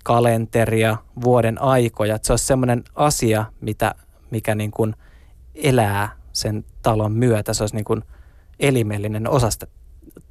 [0.03, 3.95] kalenteria, vuoden aikoja, että se olisi semmoinen asia, mitä,
[4.31, 4.95] mikä niin kuin
[5.55, 8.03] elää sen talon myötä, se olisi niin kuin
[8.59, 9.67] elimellinen osa sitä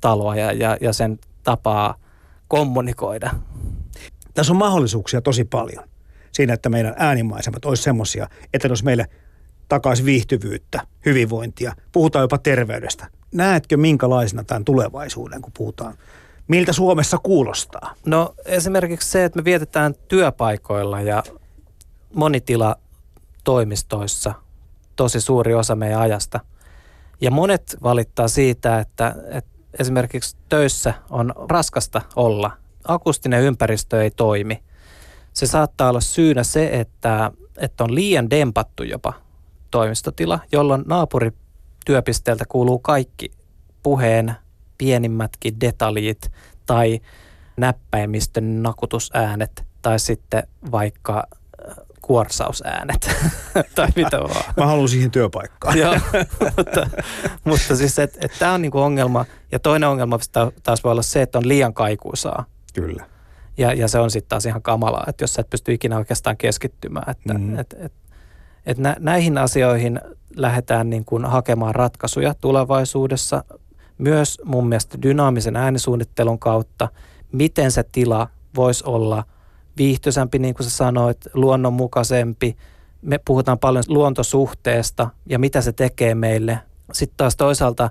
[0.01, 1.95] taloa ja, ja, ja sen tapaa
[2.53, 3.31] kommunikoida.
[4.35, 5.85] Tässä on mahdollisuuksia tosi paljon
[6.33, 9.07] siinä, että meidän äänimaisemat olisi semmoisia, että jos meille
[9.69, 13.07] takaisin viihtyvyyttä, hyvinvointia, puhutaan jopa terveydestä.
[13.35, 15.95] Näetkö minkälaisena tämän tulevaisuuden, kun puhutaan
[16.49, 17.95] miltä Suomessa kuulostaa?
[18.07, 21.23] No esimerkiksi se, että me vietetään työpaikoilla ja
[22.15, 22.77] monitila
[23.45, 24.35] toimistoissa
[24.97, 26.41] tosi suuri osa meidän ajasta.
[27.21, 32.51] Ja monet valittaa siitä, että, että esimerkiksi töissä on raskasta olla.
[32.89, 34.63] Akustinen ympäristö ei toimi.
[35.33, 39.13] Se saattaa olla syynä se, että, että on liian dempattu jopa
[39.71, 43.31] toimistotila, jolloin naapurityöpisteeltä kuuluu kaikki
[43.83, 44.35] puheen
[44.79, 46.33] pienimmätkin detaljit
[46.67, 47.01] tai
[47.57, 51.27] näppäimistön nakutusäänet tai sitten vaikka
[52.03, 53.11] kuorsausäänet
[53.75, 54.55] tai mitä vaan.
[54.57, 55.79] Mä haluan siihen työpaikkaan.
[55.79, 55.95] Joo,
[56.57, 56.87] mutta,
[57.45, 59.25] mutta siis että et, tämä on niinku ongelma.
[59.53, 60.19] Ja toinen ongelma
[60.63, 62.45] taas voi olla se, että on liian kaikuisaa.
[62.75, 63.07] Kyllä.
[63.59, 66.37] Ja, ja se on sitten taas ihan kamalaa, että jos sä et pysty ikinä oikeastaan
[66.37, 67.11] keskittymään.
[67.11, 67.59] Että, mm.
[67.59, 67.93] et, et,
[68.67, 70.01] et nä, näihin asioihin
[70.37, 73.45] lähdetään niin kuin hakemaan ratkaisuja tulevaisuudessa
[73.99, 76.89] myös mun mielestä dynaamisen äänisuunnittelun kautta,
[77.33, 79.25] miten se tila voisi olla
[79.77, 82.57] viihtyisämpi, niin kuin sä sanoit, luonnonmukaisempi.
[83.03, 86.59] Me puhutaan paljon luontosuhteesta ja mitä se tekee meille.
[86.93, 87.91] Sitten taas toisaalta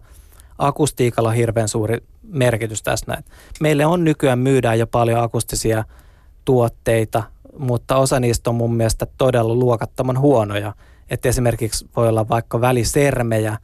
[0.58, 3.26] akustiikalla on hirveän suuri merkitys tässä näin.
[3.60, 5.84] Meille on nykyään myydään jo paljon akustisia
[6.46, 7.24] tuotteita,
[7.58, 10.74] mutta osa niistä on mun mielestä todella luokattoman huonoja.
[11.10, 13.58] Että esimerkiksi voi olla vaikka välisermejä,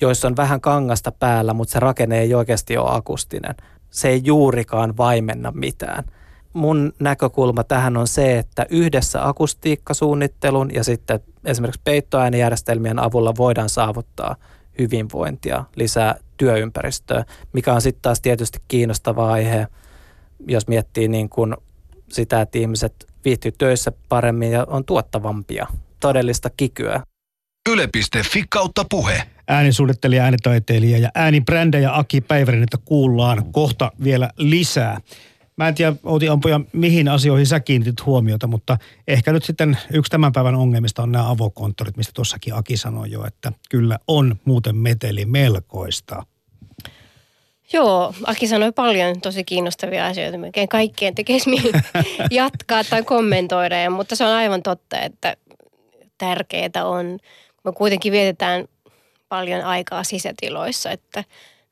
[0.00, 3.54] joissa on vähän kangasta päällä, mutta se rakenne ei oikeasti ole akustinen.
[3.90, 6.04] se ei juurikaan vaimenna mitään.
[6.54, 14.36] Mun näkökulma tähän on se, että yhdessä akustiikkasuunnittelun ja sitten esimerkiksi peittoäänijärjestelmien avulla voidaan saavuttaa
[14.78, 19.66] hyvinvointia, lisää työympäristöä, mikä on sitten taas tietysti kiinnostava aihe,
[20.48, 21.56] jos miettii niin kuin
[22.08, 25.66] sitä, että ihmiset viihtyy töissä paremmin ja on tuottavampia,
[26.00, 27.02] todellista kikyä.
[27.70, 29.22] Yle.fi kautta puhe.
[29.48, 35.00] Äänisuunnittelija, äänitaiteilija ja äänibrändejä Aki Päivärin, että kuullaan kohta vielä lisää.
[35.56, 40.10] Mä en tiedä, Outi Ampuja, mihin asioihin sä kiinnitit huomiota, mutta ehkä nyt sitten yksi
[40.10, 44.76] tämän päivän ongelmista on nämä avokonttorit, mistä tuossakin Aki sanoi jo, että kyllä on muuten
[44.76, 46.26] meteli melkoista.
[47.72, 50.38] Joo, Aki sanoi paljon tosi kiinnostavia asioita.
[50.38, 51.50] Melkein kaikkien tekisi
[52.30, 55.36] jatkaa tai kommentoida, ja, mutta se on aivan totta, että
[56.18, 57.18] tärkeää on,
[57.64, 58.64] me kuitenkin vietetään
[59.28, 61.24] paljon aikaa sisätiloissa, että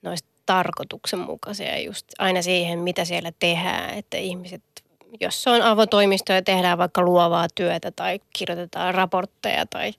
[0.06, 4.62] olisi tarkoituksenmukaisia just aina siihen, mitä siellä tehdään, että ihmiset,
[5.20, 9.92] jos on avotoimisto ja tehdään vaikka luovaa työtä tai kirjoitetaan raportteja tai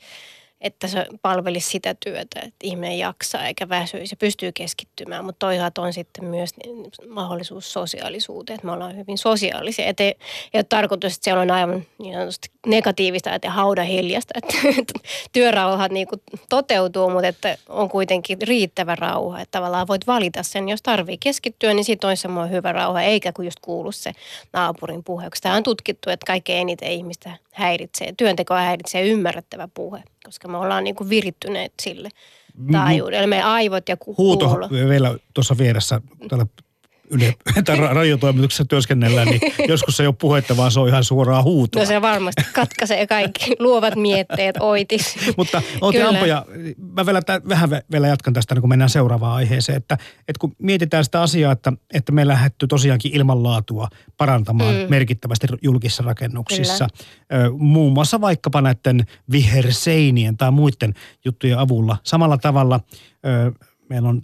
[0.63, 5.25] että se palvelisi sitä työtä, että ihminen jaksaa eikä väsyisi ja pystyy keskittymään.
[5.25, 6.53] Mutta toisaalta on sitten myös
[7.07, 9.85] mahdollisuus sosiaalisuuteen, että me ollaan hyvin sosiaalisia.
[9.85, 10.15] Että ei,
[10.53, 14.53] ei ole tarkoitus, että siellä on aivan niin sanotusti negatiivista, että hauda hiljasta, että
[15.33, 19.41] työrauhat niin kuin toteutuu, mutta että on kuitenkin riittävä rauha.
[19.41, 23.31] Että tavallaan voit valita sen, jos tarvii keskittyä, niin sitten on semmoinen hyvä rauha, eikä
[23.31, 24.11] kun just kuulu se
[24.53, 25.29] naapurin puhe.
[25.41, 30.83] Tämä on tutkittu, että kaikkein eniten ihmistä häiritsee, työntekoa häiritsee ymmärrettävä puhe, koska me ollaan
[30.83, 32.09] niin kuin virittyneet sille
[32.71, 33.27] taajuudelle.
[33.27, 34.69] Meidän aivot ja ku- Huuto kuulo.
[34.89, 36.45] vielä tuossa vieressä täällä
[37.13, 41.03] yle, tai ra- radiotoimituksessa työskennellään, niin joskus se ei ole puhetta, vaan se on ihan
[41.03, 41.81] suoraa huutoa.
[41.81, 45.15] No se varmasti katkaisee kaikki luovat mietteet oitis.
[45.37, 46.09] Mutta Outi Kyllä.
[46.09, 46.45] Ampoja,
[46.77, 49.97] mä vielä, vähän vielä jatkan tästä, niin kun mennään seuraavaan aiheeseen, että,
[50.27, 54.85] että kun mietitään sitä asiaa, että, että me lähdetty tosiaankin ilmanlaatua parantamaan mm.
[54.89, 56.87] Merkittävästi julkisissa rakennuksissa,
[57.33, 60.93] ö, muun muassa vaikkapa näiden viherseinien tai muiden
[61.25, 61.97] juttujen avulla.
[62.03, 62.79] Samalla tavalla
[63.89, 64.21] meillä on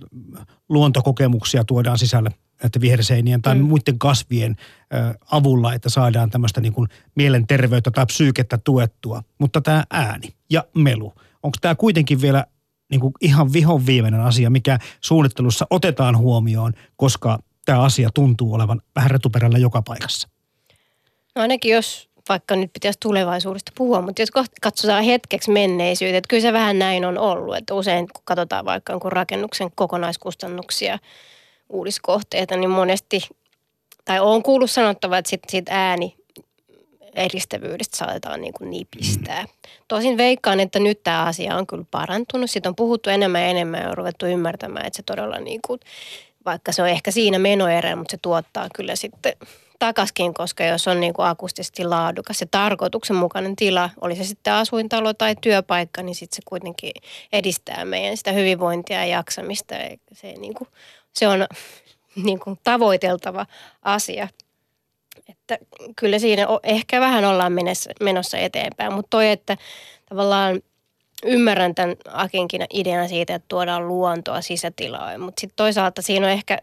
[0.69, 2.29] luontokokemuksia tuodaan sisälle
[2.63, 3.61] näiden viherseinien tai mm.
[3.61, 4.55] Muiden kasvien
[4.93, 9.23] ö, avulla, että saadaan tämmöistä niin kuin mielenterveyttä tai psyykettä tuettua.
[9.37, 12.45] Mutta tämä ääni ja melu, onko tämä kuitenkin vielä
[12.91, 18.81] niin kuin ihan vihon viimeinen asia, mikä suunnittelussa otetaan huomioon, koska tämä asia tuntuu olevan
[18.95, 20.29] vähän retuperällä joka paikassa?
[21.35, 24.29] No ainakin jos vaikka nyt pitäisi tulevaisuudesta puhua, mutta jos
[24.61, 28.93] katsotaan hetkeksi menneisyyttä, että kyllä se vähän näin on ollut, että usein kun katsotaan vaikka
[28.93, 30.99] jonkun rakennuksen kokonaiskustannuksia,
[31.69, 33.21] uudiskohteita, niin monesti,
[34.05, 36.15] tai on kuullut sanottava, että sit, sit ääni
[37.15, 39.45] eristävyydestä saatetaan niin kuin nipistää.
[39.87, 42.51] Tosin veikkaan, että nyt tämä asia on kyllä parantunut.
[42.51, 45.79] Siitä on puhuttu enemmän ja enemmän ja on ruvettu ymmärtämään, että se todella niin kuin,
[46.45, 49.33] vaikka se on ehkä siinä menoerä, mutta se tuottaa kyllä sitten
[49.79, 55.13] takaskin, koska jos on niin kuin akustisesti laadukas ja tarkoituksenmukainen tila, oli se sitten asuintalo
[55.13, 56.91] tai työpaikka, niin sitten se kuitenkin
[57.33, 59.75] edistää meidän sitä hyvinvointia ja jaksamista.
[59.75, 60.67] Ja se, niin kuin,
[61.13, 61.47] se on
[62.25, 63.45] niin kuin tavoiteltava
[63.81, 64.27] asia.
[65.29, 65.57] Että
[65.95, 67.53] kyllä siinä ehkä vähän ollaan
[68.01, 69.57] menossa, eteenpäin, mutta toi, että
[70.09, 70.61] tavallaan
[71.25, 76.57] ymmärrän tämän Akinkin idean siitä, että tuodaan luontoa sisätilaan, mutta sitten toisaalta siinä on ehkä,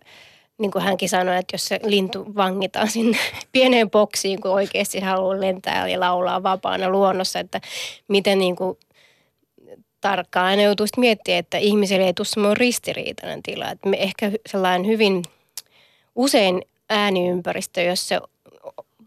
[0.58, 3.18] niin kuin hänkin sanoi, että jos se lintu vangitaan sinne
[3.52, 7.60] pieneen boksiin, kun oikeasti haluaa lentää ja laulaa vapaana luonnossa, että
[8.08, 8.78] miten niin kuin
[10.08, 13.70] tarkkaan aina joutuu miettimään, että ihmiselle ei tule semmoinen ristiriitainen tila.
[13.70, 15.22] Että me ehkä sellainen hyvin
[16.14, 18.20] usein ääniympäristö, jos se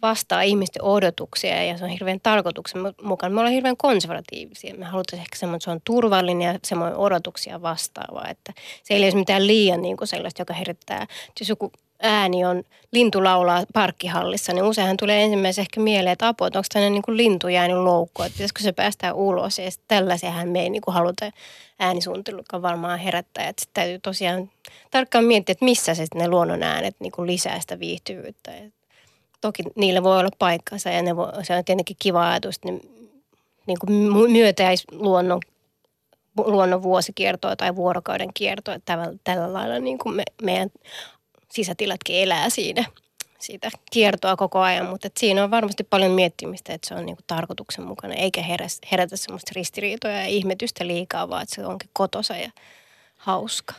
[0.01, 3.33] vastaa ihmisten odotuksia ja se on hirveän tarkoituksen mukaan.
[3.33, 4.75] Me ollaan hirveän konservatiivisia.
[4.75, 8.27] Me halutaan ehkä semmoinen, että se on turvallinen ja semmoinen odotuksia vastaava.
[8.29, 11.07] Että se ei olisi mitään liian niin kuin sellaista, joka herättää.
[11.39, 16.45] Jos joku ääni on, lintu laulaa parkkihallissa, niin useinhan tulee ensimmäisenä ehkä mieleen, että apua,
[16.45, 19.59] onko tämmöinen niin kuin lintu jäänyt loukkoon, että pitäisikö se päästää ulos.
[19.59, 21.31] Ja sitten tällaisiahan me ei niin kuin haluta
[21.79, 23.47] äänisuunnittelukaan varmaan herättää.
[23.47, 24.51] Että sitten täytyy tosiaan
[24.91, 28.55] tarkkaan miettiä, että missä se ne luonnon äänet niin kuin lisää sitä viihtyvyyttä.
[28.55, 28.73] Et
[29.41, 32.79] toki niillä voi olla paikkansa ja ne voi, se on tietenkin kiva ajatus, että ne
[33.67, 35.39] niin kuin myötäisi luonnon,
[36.37, 38.75] luonnon vuosikiertoa tai vuorokauden kiertoa.
[38.85, 40.69] Tällä, tällä lailla niin kuin me, meidän
[41.53, 42.85] sisätilatkin elää siinä
[43.39, 47.23] siitä kiertoa koko ajan, mutta et siinä on varmasti paljon miettimistä, että se on niinku
[47.27, 48.43] tarkoituksenmukainen, eikä
[48.91, 52.51] herätä semmoista ristiriitoja ja ihmetystä liikaa, vaan että se onkin kotosa ja
[53.17, 53.73] hauska.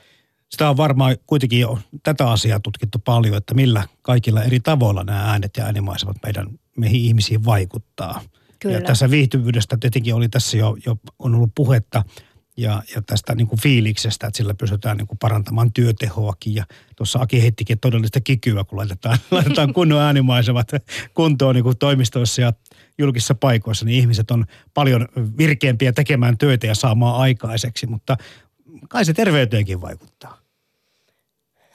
[0.49, 5.31] Sitä on varmaan kuitenkin jo tätä asiaa tutkittu paljon, että millä kaikilla eri tavoilla nämä
[5.31, 8.21] äänet ja äänimaisemat meidän meihin ihmisiin vaikuttaa.
[8.59, 8.77] Kyllä.
[8.77, 12.03] Ja tässä viihtyvyydestä tietenkin oli tässä jo, jo on ollut puhetta.
[12.61, 16.55] Ja, ja tästä niin kuin fiiliksestä, että sillä pystytään niin kuin parantamaan työtehoakin.
[16.55, 16.65] Ja
[16.97, 20.69] tuossa Aki heittikin todellista kikyä, kun laitetaan, laitetaan kunnon äänimaisemat
[21.15, 22.53] kuntoon niin kuin toimistoissa ja
[22.99, 24.45] julkisissa paikoissa, niin ihmiset on
[24.75, 28.17] paljon virkeämpiä tekemään töitä ja saamaan aikaiseksi, mutta
[28.89, 30.39] kai se terveyteenkin vaikuttaa.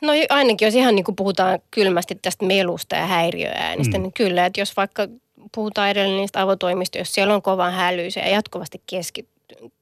[0.01, 4.01] No ainakin jos ihan niin kuin puhutaan kylmästi tästä melusta ja häiriöäänistä, mm.
[4.01, 5.07] niin kyllä, että jos vaikka
[5.55, 9.27] puhutaan edelleen niistä avotoimista, jos siellä on kovan hälyisiä ja jatkuvasti keski,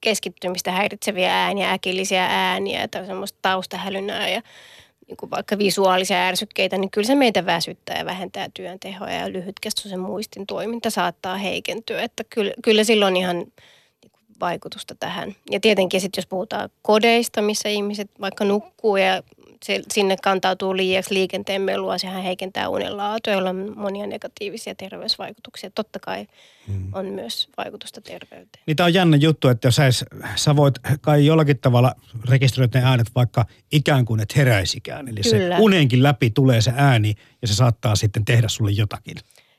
[0.02, 4.42] keskittymistä häiritseviä ääniä, äkillisiä ääniä tai semmoista taustahälynää ja
[5.08, 10.00] niin kuin vaikka visuaalisia ärsykkeitä, niin kyllä se meitä väsyttää ja vähentää työntehoa ja lyhytkestoisen
[10.00, 12.02] muistin toiminta saattaa heikentyä.
[12.02, 15.36] Että kyllä, kyllä silloin ihan niin vaikutusta tähän.
[15.52, 19.24] Ja tietenkin sitten jos puhutaan kodeista, missä ihmiset vaikka nukkuu ja
[19.64, 25.70] se, sinne kantautuu liiaksi liikenteen melua, sehän heikentää unenlaatua, jolla on monia negatiivisia terveysvaikutuksia.
[25.70, 26.28] Totta kai
[26.68, 26.94] hmm.
[26.94, 28.64] on myös vaikutusta terveyteen.
[28.66, 29.90] Niin tämä on jännä juttu, että jos sä,
[30.36, 31.96] sä voit kai jollakin tavalla
[32.30, 35.08] rekisteröidä ne äänet vaikka ikään kuin et heräisikään.
[35.08, 35.58] Eli Kyllä.
[35.58, 39.18] se unenkin läpi tulee se ääni ja se saattaa sitten tehdä sulle jotakin.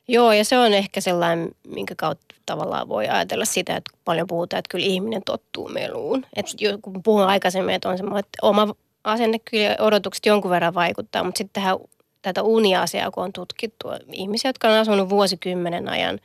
[0.09, 4.59] Joo, ja se on ehkä sellainen, minkä kautta tavallaan voi ajatella sitä, että paljon puhutaan,
[4.59, 6.27] että kyllä ihminen tottuu meluun.
[6.37, 11.25] Että kun puhun aikaisemmin, että on semmoinen, että oma asenne kyllä odotukset jonkun verran vaikuttaa,
[11.25, 11.77] mutta sitten tähän
[12.23, 16.21] tätä uniasiaa, kun on tutkittu, ihmisiä, jotka on asunut vuosikymmenen ajan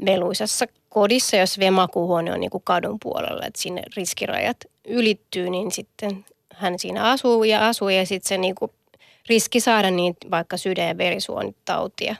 [0.00, 4.56] meluisassa kodissa, jos vielä makuuhuone on niin kuin kadun puolella, että sinne riskirajat
[4.88, 8.70] ylittyy, niin sitten hän siinä asuu ja asuu ja sitten se niin kuin
[9.28, 12.16] riski saada niin vaikka sydän- ja verisuonitautia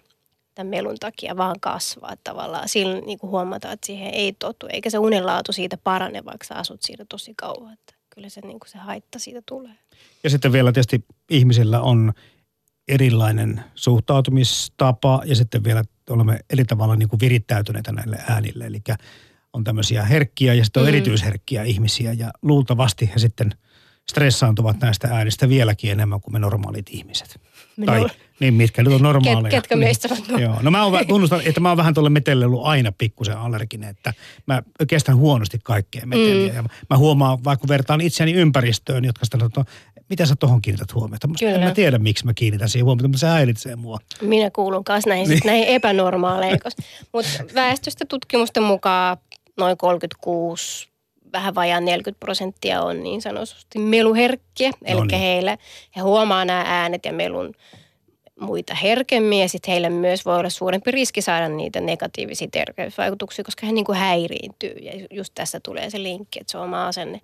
[0.54, 2.68] tämän melun takia vaan kasvaa tavallaan.
[2.68, 6.54] Silloin niin kuin huomataan, että siihen ei totu, eikä se unenlaatu siitä parane, vaikka sä
[6.54, 7.72] asut siinä tosi kauan.
[7.72, 9.74] Että kyllä se, niin kuin se haitta siitä tulee.
[10.24, 12.12] Ja sitten vielä tietysti ihmisillä on
[12.88, 18.66] erilainen suhtautumistapa ja sitten vielä olemme eri tavalla niin kuin virittäytyneitä näille äänille.
[18.66, 18.80] Eli
[19.52, 20.88] on tämmöisiä herkkiä ja sitten on mm.
[20.88, 23.50] erityisherkkiä ihmisiä ja luultavasti he sitten
[24.10, 27.40] stressaantuvat näistä äänistä vieläkin enemmän kuin me normaalit ihmiset.
[27.76, 28.06] Me tai
[28.40, 29.42] niin, mitkä nyt on normaaleja.
[29.42, 30.38] Ket, ketkä niin, meistä ovat no.
[30.38, 30.56] Joo.
[30.62, 34.14] No mä oon, tunnustan, että mä oon vähän tuolle metelle ollut aina pikkusen allerginen, että
[34.46, 36.50] mä kestän huonosti kaikkea meteliä.
[36.50, 36.56] Mm.
[36.56, 39.64] Ja mä huomaan, vaikka vertaan itseäni ympäristöön, jotka sitten sanoo,
[40.08, 41.28] mitä sä tohon kiinnität huomiota?
[41.38, 41.54] Kyllä.
[41.54, 43.98] En mä tiedä, miksi mä kiinnitän siihen huomiota, mutta se häiritsee mua.
[44.20, 45.40] Minä kuulun kanssa näihin, niin.
[45.44, 46.60] näihin epänormaaleihin.
[47.12, 49.16] mutta väestöstä tutkimusten mukaan
[49.56, 50.93] noin 36
[51.34, 54.70] vähän vajaan 40 prosenttia on niin sanotusti meluherkkiä.
[54.84, 55.20] Eli no niin.
[55.20, 55.58] heille,
[55.96, 57.54] he huomaa nämä äänet ja melun
[58.40, 63.66] muita herkemmin ja sitten heille myös voi olla suurempi riski saada niitä negatiivisia terveysvaikutuksia, koska
[63.66, 67.20] he niin kuin häiriintyy ja just tässä tulee se linkki, että se oma asenne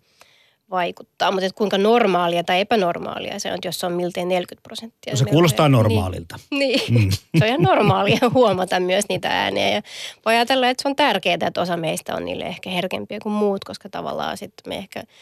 [0.70, 1.32] vaikuttaa.
[1.32, 5.12] Mutta kuinka normaalia tai epänormaalia se on, jos se on miltei 40 prosenttia.
[5.12, 6.38] No se kuulostaa normaalilta.
[6.50, 7.04] Niin, niin.
[7.04, 7.10] Mm.
[7.38, 9.82] se on ihan normaalia huomata myös niitä ääniä ja
[10.26, 13.64] voi ajatella, että se on tärkeää, että osa meistä on niille ehkä herkempiä kuin muut,
[13.64, 15.02] koska tavallaan sitten me ehkä–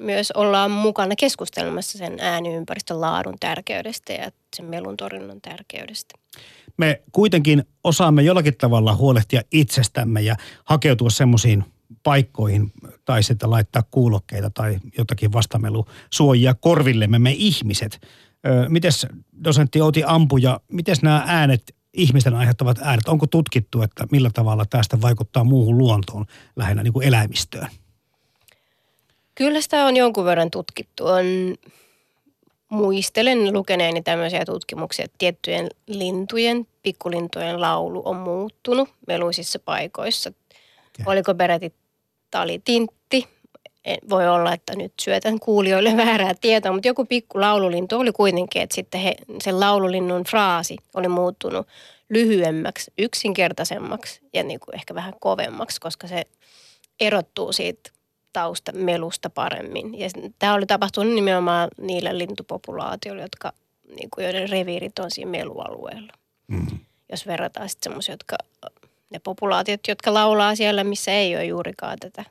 [0.00, 6.14] myös ollaan mukana keskustelemassa sen ääniympäristön laadun tärkeydestä ja sen melun torjunnan tärkeydestä.
[6.76, 11.64] Me kuitenkin osaamme jollakin tavalla huolehtia itsestämme ja hakeutua semmoisiin
[12.02, 12.72] paikkoihin
[13.04, 18.00] tai sitten laittaa kuulokkeita tai jotakin vastamelusuojia korvillemme me ihmiset.
[18.68, 19.06] mites
[19.44, 25.00] dosentti Outi Ampuja, miten nämä äänet, ihmisten aiheuttavat äänet, onko tutkittu, että millä tavalla tästä
[25.00, 26.24] vaikuttaa muuhun luontoon,
[26.56, 27.68] lähinnä niin kuin eläimistöön?
[29.34, 31.06] Kyllä sitä on jonkun verran tutkittu.
[31.06, 31.24] On,
[32.70, 40.30] muistelen lukeneeni tämmöisiä tutkimuksia, että tiettyjen lintujen, pikkulintujen laulu on muuttunut meluisissa paikoissa.
[40.30, 41.12] Okay.
[41.12, 41.72] Oliko peräti
[42.30, 43.28] talitintti?
[44.10, 48.74] Voi olla, että nyt syötän kuulijoille väärää tietoa, mutta joku pikku laululintu oli kuitenkin, että
[48.74, 51.66] sitten he, sen laululinnun fraasi oli muuttunut
[52.08, 56.24] lyhyemmäksi, yksinkertaisemmaksi ja niin kuin ehkä vähän kovemmaksi, koska se
[57.00, 57.90] erottuu siitä
[58.32, 59.98] taustamelusta paremmin.
[59.98, 63.52] Ja tämä oli tapahtunut nimenomaan niillä lintupopulaatioilla, jotka,
[63.96, 66.12] niin kuin joiden reviirit on siinä melualueella.
[66.46, 66.66] Mm.
[67.10, 68.36] Jos verrataan sitten semmoisia, jotka,
[69.10, 72.24] ne populaatiot, jotka laulaa siellä, missä ei ole juurikaan tätä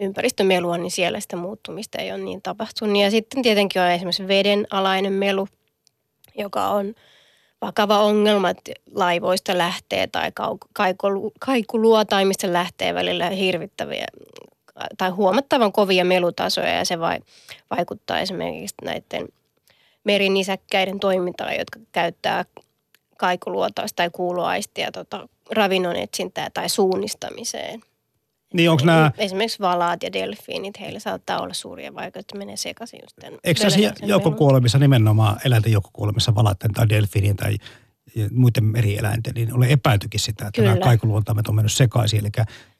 [0.00, 3.02] ympäristömelua, niin siellä sitä muuttumista ei ole niin tapahtunut.
[3.02, 5.48] Ja sitten tietenkin on esimerkiksi vedenalainen melu,
[6.38, 6.94] joka on
[7.62, 10.32] vakava ongelma, että laivoista lähtee tai
[11.40, 14.06] kaikuluotaimista lähtee välillä hirvittäviä
[14.98, 17.18] tai huomattavan kovia melutasoja ja se vai,
[17.76, 19.28] vaikuttaa esimerkiksi näiden
[20.04, 22.44] merinisäkkäiden toimintaan, jotka käyttää
[23.18, 27.80] kaikuluotausta tai kuuloaistia tota, ravinnon etsintää tai suunnistamiseen.
[28.54, 29.12] Niin onko nämä...
[29.18, 33.92] Esimerkiksi valaat ja delfiinit, heillä saattaa olla suuria vaikeuksia, menee sekaisin just tämän Eikö se
[34.02, 37.56] joukkokuolemissa nimenomaan eläinten joukkokuolemissa valaiden tai delfiinien tai
[38.30, 40.74] muiden merieläinten, niin olen epäiltykin sitä, että Kyllä.
[40.74, 42.20] nämä kaikuluontaimet on mennyt sekaisin.
[42.20, 42.28] Eli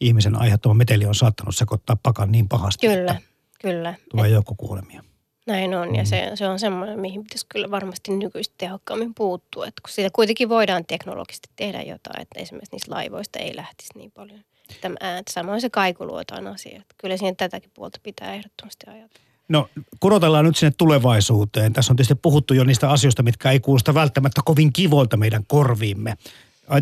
[0.00, 3.22] ihmisen aiheuttama meteli on saattanut sekoittaa pakan niin pahasti, Kyllä, että
[3.60, 3.94] kyllä.
[4.10, 5.04] tulee joukkokuolemia.
[5.46, 6.06] Näin on, ja Mm.
[6.06, 9.66] se, se on semmoinen, mihin pitäisi kyllä varmasti nykyistä tehokkaammin puuttua.
[9.66, 14.10] Että kun siitä kuitenkin voidaan teknologisesti tehdä jotain, että esimerkiksi niistä laivoista ei lähtisi niin
[14.10, 14.40] paljon
[14.80, 15.32] tämä ääntä.
[15.32, 16.76] Samoin se kaikuluotaan asia.
[16.76, 19.26] Että kyllä siihen tätäkin puolta pitää ehdottomasti ajatella.
[19.48, 19.68] No
[20.00, 21.72] kurotellaan nyt sinne tulevaisuuteen.
[21.72, 26.14] Tässä on tietysti puhuttu jo niistä asioista, mitkä ei kuulosta välttämättä kovin kivoilta meidän korviimme.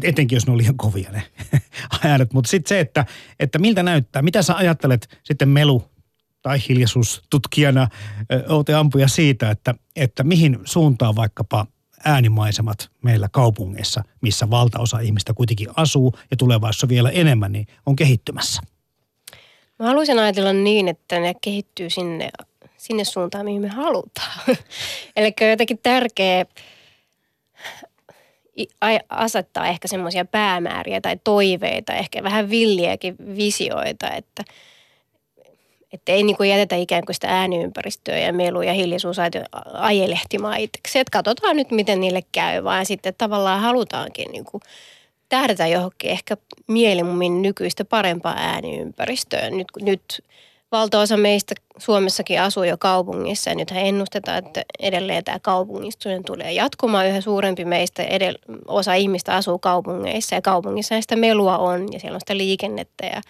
[0.02, 1.22] Etenkin jos ne on liian kovia ne
[2.04, 2.32] äänet.
[2.32, 3.06] Mutta sitten se, että,
[3.40, 4.22] että miltä näyttää.
[4.22, 5.84] Mitä sä ajattelet sitten melu
[6.44, 7.88] tai hiljaisuustutkijana
[8.48, 11.66] Outi Ampuja siitä, että, että mihin suuntaan vaikkapa
[12.04, 18.62] äänimaisemat meillä kaupungeissa, missä valtaosa ihmistä kuitenkin asuu ja tulevaisuudessa vielä enemmän, niin on kehittymässä.
[19.78, 22.30] Mä haluaisin ajatella niin, että ne kehittyy sinne,
[22.76, 24.40] sinne suuntaan, mihin me halutaan.
[25.16, 26.46] Eli on jotenkin tärkeä
[29.08, 34.44] asettaa ehkä semmoisia päämääriä tai toiveita, ehkä vähän villiäkin visioita, että,
[35.94, 39.16] että ei niin kuin jätetä ikään kuin sitä ääniympäristöä ja melu ja hiljaisuus
[39.72, 40.98] ajelehtimaan itseksi.
[40.98, 44.60] Että katsotaan nyt, miten niille käy, vaan sitten tavallaan halutaankin niin kuin
[45.28, 46.36] tähdätä johonkin ehkä
[46.68, 49.56] mieluummin nykyistä parempaa ääniympäristöön.
[49.56, 50.24] Nyt, nyt
[50.72, 57.06] valtaosa meistä Suomessakin asuu jo kaupungissa ja nythän ennustetaan, että edelleen tämä kaupungistuminen tulee jatkumaan.
[57.06, 62.16] Yhä suurempi meistä edell- osa ihmistä asuu kaupungeissa ja kaupungissa sitä melua on ja siellä
[62.16, 63.22] on sitä liikennettä ja,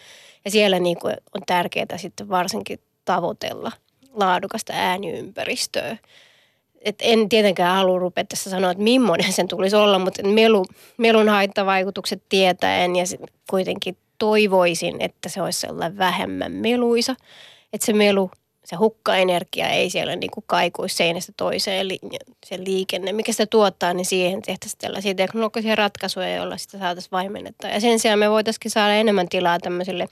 [0.45, 3.73] ja siellä niin kuin on tärkeää sitten varsinkin tavoitella
[4.13, 5.97] laadukasta ääniympäristöä
[6.85, 10.65] et en tietenkään halua rupea tässä sanoa, että millainen sen tulisi olla, mutta melu,
[10.97, 13.05] melun haittavaikutukset tietäen ja
[13.51, 17.15] kuitenkin toivoisin, että se olisi sellainen vähemmän meluisa.
[17.73, 18.31] Että se melu,
[18.65, 21.99] se hukkaenergia ei siellä niin kuin kaikuisi seinästä toiseen, eli
[22.47, 27.71] se liikenne, mikä sitä tuottaa, niin siihen tehtäisiin tällaisia teknologisia ratkaisuja, joilla sitä saataisiin vaimennettaa.
[27.71, 30.09] Ja sen sijaan me voitaisiin saada enemmän tilaa tämmöisille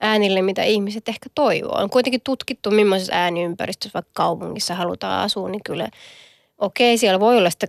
[0.00, 1.78] äänille, mitä ihmiset ehkä toivoo.
[1.78, 5.88] On kuitenkin tutkittu, millaisessa ääniympäristössä vaikka kaupungissa halutaan asua, niin kyllä
[6.58, 7.66] okei, siellä voi olla sitä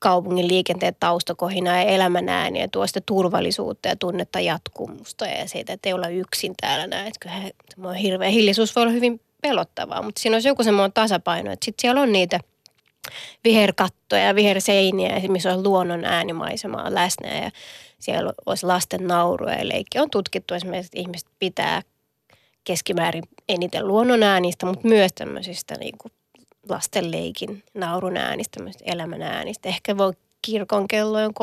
[0.00, 5.72] kaupungin liikenteen taustakohinaa ja elämän ääniä ja tuo sitä turvallisuutta ja tunnetta jatkumusta ja siitä,
[5.72, 7.06] että ei olla yksin täällä näin.
[7.06, 7.52] Että kyllähän
[8.02, 12.00] hirveä hiljaisuus voi olla hyvin pelottavaa, mutta siinä olisi joku semmoinen tasapaino, että sitten siellä
[12.00, 12.40] on niitä
[13.44, 17.50] viherkattoja ja viherseiniä, missä on luonnon äänimaisemaa läsnä ja
[17.98, 20.02] siellä olisi lasten nauruja ja leikkiä.
[20.02, 21.82] On tutkittu esimerkiksi, että ihmiset pitää
[22.64, 26.12] keskimäärin eniten luonnon äänistä, mutta myös tämmöisistä niin kuin
[26.68, 29.68] lasten leikin, naurun äänistä, elämän äänistä.
[29.68, 30.12] Ehkä voi
[30.42, 31.34] kirkon kellojen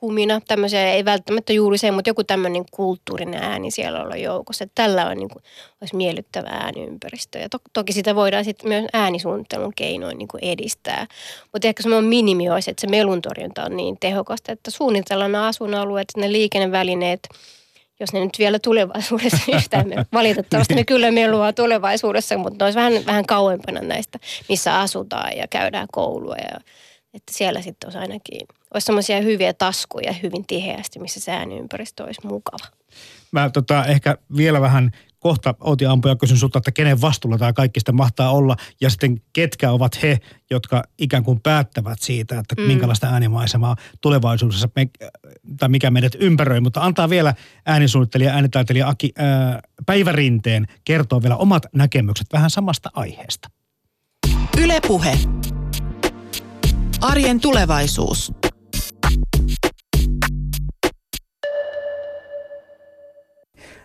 [0.00, 4.64] kumina, tämmöisiä ei välttämättä juuri se, mutta joku tämmöinen kulttuurinen ääni siellä olla joukossa.
[4.64, 5.42] Että tällä on niin kuin,
[5.80, 7.38] olisi miellyttävä ääniympäristö.
[7.38, 11.06] Ja to- toki sitä voidaan sitten myös äänisuunnittelun keinoin niin kuin edistää.
[11.52, 16.08] Mutta ehkä semmoinen minimi olisi, että se meluntorjunta on niin tehokasta, että suunnitellaan nämä asuinalueet,
[16.16, 17.28] ne liikennevälineet,
[18.00, 23.06] jos ne nyt vielä tulevaisuudessa yhtään, valitettavasti ne kyllä melua tulevaisuudessa, mutta ne olisi vähän,
[23.06, 24.18] vähän kauempana näistä,
[24.48, 26.60] missä asutaan ja käydään koulua ja
[27.14, 28.40] että siellä sitten olisi ainakin,
[28.74, 32.66] olisi semmoisia hyviä taskuja hyvin tiheästi, missä se ääniympäristö olisi mukava.
[33.32, 37.80] Mä tota, ehkä vielä vähän kohta Outi Ampuja kysyn sulta, että kenen vastuulla tämä kaikki
[37.80, 40.18] sitten mahtaa olla ja sitten ketkä ovat he,
[40.50, 42.62] jotka ikään kuin päättävät siitä, että mm.
[42.62, 44.88] minkälaista äänimaisemaa tulevaisuudessa me,
[45.56, 47.34] tai mikä meidät ympäröi, mutta antaa vielä
[47.66, 53.50] äänisuunnittelija, äänitaiteilija Aki ää, Päivärinteen kertoa vielä omat näkemykset vähän samasta aiheesta.
[54.58, 55.18] Ylepuhe.
[57.00, 58.32] Arjen tulevaisuus.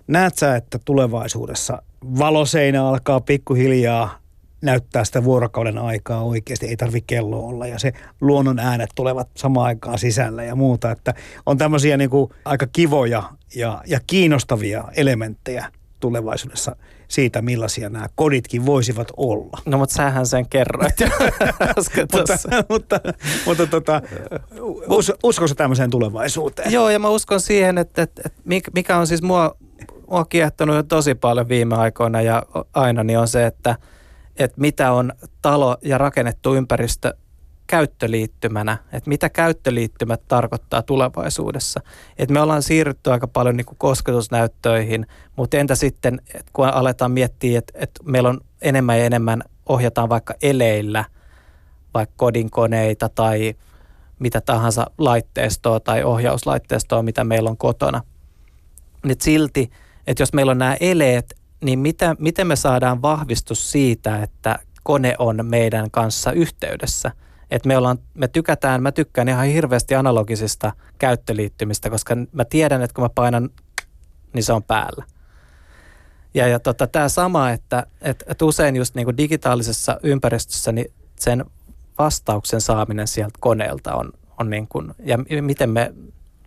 [0.08, 1.82] Näet sä, että tulevaisuudessa
[2.20, 4.24] valoseinä alkaa pikkuhiljaa
[4.62, 9.66] näyttää sitä vuorokauden aikaa oikeasti, ei tarvi kello olla ja se luonnon äänet tulevat samaan
[9.66, 11.14] aikaan sisällä ja muuta, että
[11.46, 13.24] on tämmöisiä niin kuin aika kivoja
[13.56, 15.66] ja, ja kiinnostavia elementtejä
[16.00, 16.76] tulevaisuudessa
[17.08, 19.58] siitä, millaisia nämä koditkin voisivat olla.
[19.66, 21.08] No mutta sähän sen kerroit jo
[21.78, 22.38] äsken mutta,
[22.70, 23.00] mutta,
[23.46, 24.02] mutta tota,
[24.88, 26.72] us, usko se tämmöiseen tulevaisuuteen?
[26.72, 29.56] Joo, ja mä uskon siihen, että, että, että mik- mikä on siis mua,
[30.14, 32.44] mua kiehtonut jo tosi paljon viime aikoina ja
[32.74, 33.76] aina, niin on se, että,
[34.36, 37.14] että mitä on talo ja rakennettu ympäristö
[37.68, 41.82] käyttöliittymänä, että mitä käyttöliittymät tarkoittaa tulevaisuudessa.
[42.18, 45.06] Että me ollaan siirrytty aika paljon niin kosketusnäyttöihin,
[45.36, 46.22] mutta entä sitten,
[46.54, 51.06] kun aletaan miettiä, että, että meillä on enemmän ja enemmän ohjataan vaikka eleillä,
[51.94, 53.54] vaikka kodinkoneita tai
[54.20, 58.02] mitä tahansa laitteistoa tai ohjauslaitteistoa, mitä meillä on kotona.
[59.04, 59.72] Nyt silti,
[60.08, 65.16] että jos meillä on nämä eleet, niin mitä, miten me saadaan vahvistus siitä, että kone
[65.20, 67.12] on meidän kanssa yhteydessä.
[67.52, 72.96] että me, ollaan, me tykätään, mä tykkään ihan hirveästi analogisista käyttöliittymistä, koska mä tiedän, että
[72.96, 73.50] kun mä painan,
[74.34, 75.06] niin se on päällä.
[76.34, 80.94] Ja, ja tota, tämä sama, että et, et usein just niin kuin digitaalisessa ympäristössä niin
[81.20, 81.46] sen
[81.98, 85.94] vastauksen saaminen sieltä koneelta on, on niin kuin, ja miten me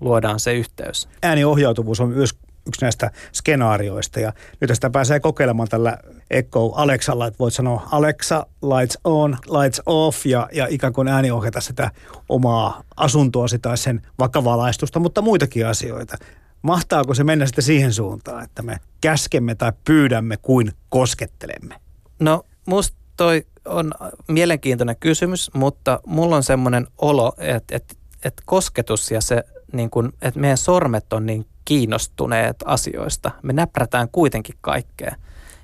[0.01, 1.09] luodaan se yhteys.
[1.23, 2.35] Ääniohjautuvuus on myös
[2.67, 4.21] yksi näistä skenaarioista.
[4.21, 5.99] Ja nyt sitä pääsee kokeilemaan tällä
[6.31, 11.61] Echo Alexalla, että voit sanoa Alexa, lights on, lights off ja, ja ikään kuin ääniohjata
[11.61, 11.91] sitä
[12.29, 16.17] omaa asuntoasi tai sen vakavalaistusta, mutta muitakin asioita.
[16.63, 21.75] Mahtaako se mennä sitten siihen suuntaan, että me käskemme tai pyydämme kuin koskettelemme?
[22.19, 23.93] No musta toi on
[24.29, 27.95] mielenkiintoinen kysymys, mutta mulla on semmoinen olo, että, että,
[28.25, 29.91] että kosketus ja se, niin
[30.23, 33.31] että meidän sormet on niin kiinnostuneet asioista.
[33.43, 35.17] Me näprätään kuitenkin kaikkea.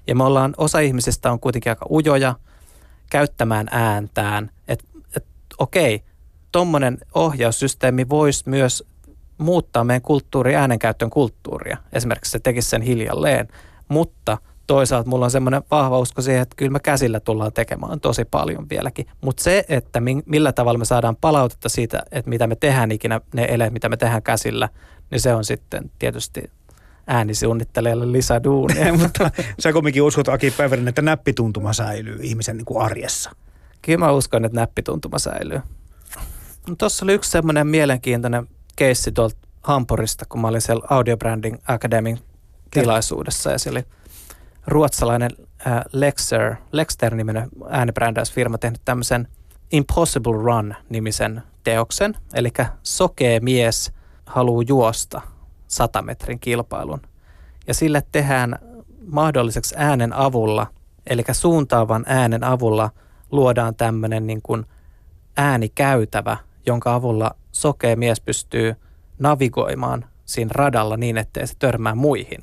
[0.07, 2.35] Ja me ollaan, osa ihmisistä on kuitenkin aika ujoja
[3.11, 4.85] käyttämään ääntään, että
[5.17, 5.25] et,
[5.59, 6.03] okei,
[6.53, 8.85] tuommoinen ohjaussysteemi voisi myös
[9.39, 11.77] muuttaa meidän kulttuuri, äänenkäyttön kulttuuria.
[11.93, 13.49] Esimerkiksi se tekisi sen hiljalleen,
[13.89, 18.25] mutta toisaalta mulla on semmoinen vahva usko siihen, että kyllä me käsillä tullaan tekemään tosi
[18.25, 19.07] paljon vieläkin.
[19.21, 23.47] Mutta se, että millä tavalla me saadaan palautetta siitä, että mitä me tehdään ikinä, ne
[23.51, 24.69] eleet, mitä me tehdään käsillä,
[25.13, 26.51] niin se on sitten tietysti
[27.07, 28.93] äänisuunnittelijalle lisäduunia.
[29.03, 33.31] Mutta sä kumminkin uskot Aki Päivärin, että näppituntuma säilyy ihmisen niin kuin arjessa.
[33.83, 35.61] Kyllä mä uskon, että näppituntuma säilyy.
[36.79, 42.17] Tuossa oli yksi semmoinen mielenkiintoinen keissi tuolta Hampurista, kun mä olin siellä Audio Branding Academy
[42.71, 43.87] tilaisuudessa ja siellä oli
[44.67, 45.31] ruotsalainen
[45.67, 49.29] äh, Lexer, Lexter-niminen äänibrändäysfirma tehnyt tämmöisen
[49.73, 52.53] Impossible Run-nimisen teoksen, eli
[52.83, 53.93] sokee mies
[54.33, 55.21] haluaa juosta
[55.69, 57.01] 100 metrin kilpailun.
[57.67, 58.59] Ja sille tehdään
[59.07, 60.67] mahdolliseksi äänen avulla,
[61.07, 62.91] eli suuntaavan äänen avulla
[63.31, 64.67] luodaan tämmöinen niin kuin
[65.37, 68.75] äänikäytävä, jonka avulla sokea mies pystyy
[69.19, 72.43] navigoimaan siinä radalla niin, ettei se törmää muihin.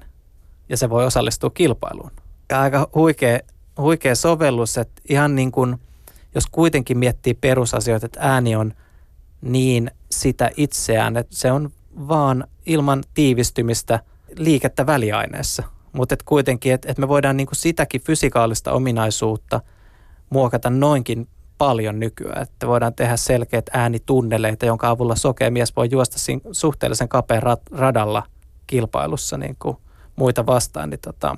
[0.70, 2.12] Ja se voi osallistua kilpailuun.
[2.50, 3.40] Ja aika huikea,
[3.78, 5.80] huikea sovellus, että ihan niin kuin,
[6.36, 8.74] jos kuitenkin miettii perusasioita, että ääni on
[9.42, 11.72] niin sitä itseään, että se on
[12.08, 14.00] vaan ilman tiivistymistä
[14.38, 15.64] liikettä väliaineessa.
[15.94, 19.62] Mutta et kuitenkin, että et me voidaan niinku sitäkin fysikaalista ominaisuutta
[20.30, 21.28] muokata noinkin
[21.58, 27.10] paljon nykyään, että voidaan tehdä selkeät äänitunneleita, jonka avulla sokea mies voi juosta siinä suhteellisen
[27.10, 27.42] kapean
[27.72, 28.24] radalla
[28.68, 29.78] kilpailussa niin kuin
[30.16, 31.36] muita vastaan, niin tota,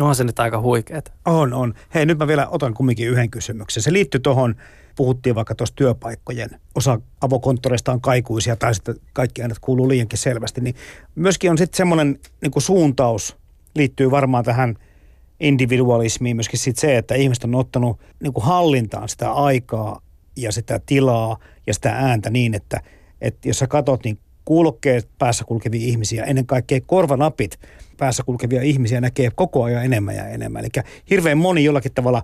[0.00, 1.12] no on se nyt aika huikeet.
[1.24, 1.74] On, on.
[1.94, 3.82] Hei, nyt mä vielä otan kumminkin yhden kysymyksen.
[3.82, 4.54] Se liittyy tuohon,
[4.98, 10.60] puhuttiin vaikka tuosta työpaikkojen, osa avokonttoreista on kaikuisia tai sitten kaikki äänet kuuluu liiankin selvästi,
[10.60, 10.74] niin
[11.14, 13.36] myöskin on sitten semmoinen niin suuntaus,
[13.74, 14.74] liittyy varmaan tähän–
[15.40, 20.02] individualismiin myöskin sit se, että ihmiset on ottanut niin kuin hallintaan sitä aikaa
[20.36, 22.80] ja sitä tilaa ja sitä ääntä niin, että,
[23.20, 27.58] että jos sä katot, niin kuulokkeet päässä kulkevia ihmisiä, ennen kaikkea korvanapit
[27.96, 30.62] päässä kulkevia ihmisiä näkee koko ajan enemmän ja enemmän.
[30.62, 32.22] Eli hirveän moni jollakin tavalla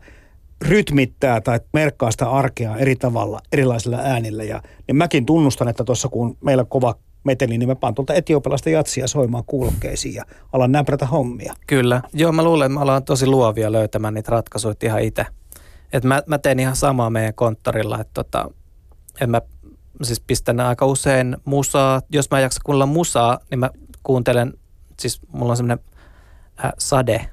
[0.63, 4.45] rytmittää tai merkkaa sitä arkea eri tavalla, erilaisilla äänillä.
[4.45, 6.95] Ja niin mäkin tunnustan, että tuossa kun meillä kova
[7.25, 11.55] meteli, niin mä paan tuolta etiopalaista jatsia soimaan kuulokkeisiin ja alan näprätä hommia.
[11.67, 12.03] Kyllä.
[12.13, 15.27] Joo, mä luulen, että me ollaan tosi luovia löytämään niitä ratkaisuja ihan itse.
[15.93, 18.51] Et mä, mä teen ihan samaa meidän konttorilla, että tota,
[19.21, 19.43] et mä
[20.03, 22.03] siis pistän aika usein musaa.
[22.11, 23.71] Jos mä en jaksa kuunnella musaa, niin mä
[24.03, 24.53] kuuntelen,
[25.01, 25.85] siis mulla on semmoinen
[26.65, 27.27] äh, sade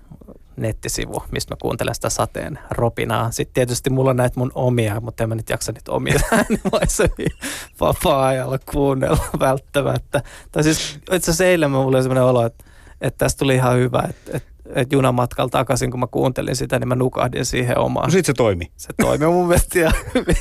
[0.58, 3.32] nettisivu, mistä mä kuuntelen sitä sateen ropinaa.
[3.32, 7.38] Sitten tietysti mulla on näitä mun omia, mutta en mä nyt jaksa niitä omia äänimaisemia
[7.80, 10.24] vapaa-ajalla kuunnella välttämättä.
[10.52, 12.66] Tai siis itse asiassa eilen mulla oli sellainen olo, että,
[13.02, 16.88] että tästä tuli ihan hyvä, että, että, että junamatkalla takaisin, kun mä kuuntelin sitä, niin
[16.88, 18.06] mä nukahdin siihen omaan.
[18.06, 18.72] No sit se toimi.
[18.78, 20.38] Se toimi mun mielestä ihan hyvin.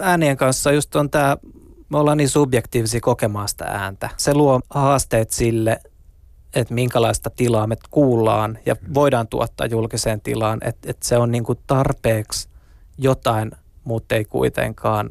[0.00, 1.36] Äänien kanssa just on tää,
[1.88, 4.10] me ollaan niin subjektiivisia kokemaan sitä ääntä.
[4.16, 5.80] Se luo haasteet sille,
[6.54, 11.44] että minkälaista tilaa me kuullaan ja voidaan tuottaa julkiseen tilaan, että, että se on niin
[11.44, 12.48] kuin tarpeeksi
[12.98, 13.52] jotain,
[13.84, 15.10] mutta ei kuitenkaan.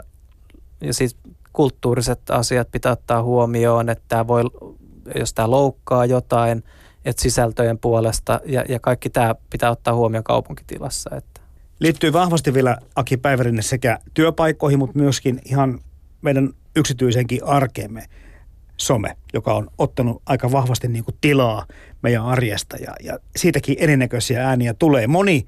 [0.82, 1.18] Ja siis
[1.54, 4.44] kulttuuriset asiat pitää ottaa huomioon, että tämä voi,
[5.16, 6.64] jos tämä loukkaa jotain,
[7.06, 11.16] että sisältöjen puolesta ja, ja kaikki tämä pitää ottaa huomioon kaupunkitilassa.
[11.16, 11.42] Että.
[11.80, 15.80] Liittyy vahvasti vielä Aki Päivärinne sekä työpaikkoihin, mutta myöskin ihan
[16.22, 18.06] meidän yksityisenkin arkeemme
[18.86, 21.66] some, joka on ottanut aika vahvasti niin kuin tilaa
[22.02, 25.08] meidän arjesta ja, ja siitäkin erinäköisiä ääniä tulee.
[25.08, 25.46] Moni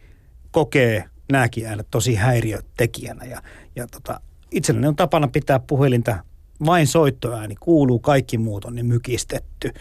[0.51, 3.41] kokee nämäkin äänet tosi häiriötekijänä ja,
[3.75, 4.21] ja tota,
[4.51, 6.17] itselleni on tapana pitää puhelinta
[6.65, 9.73] vain soittoääni, kuuluu, kaikki muut on niin mykistetty.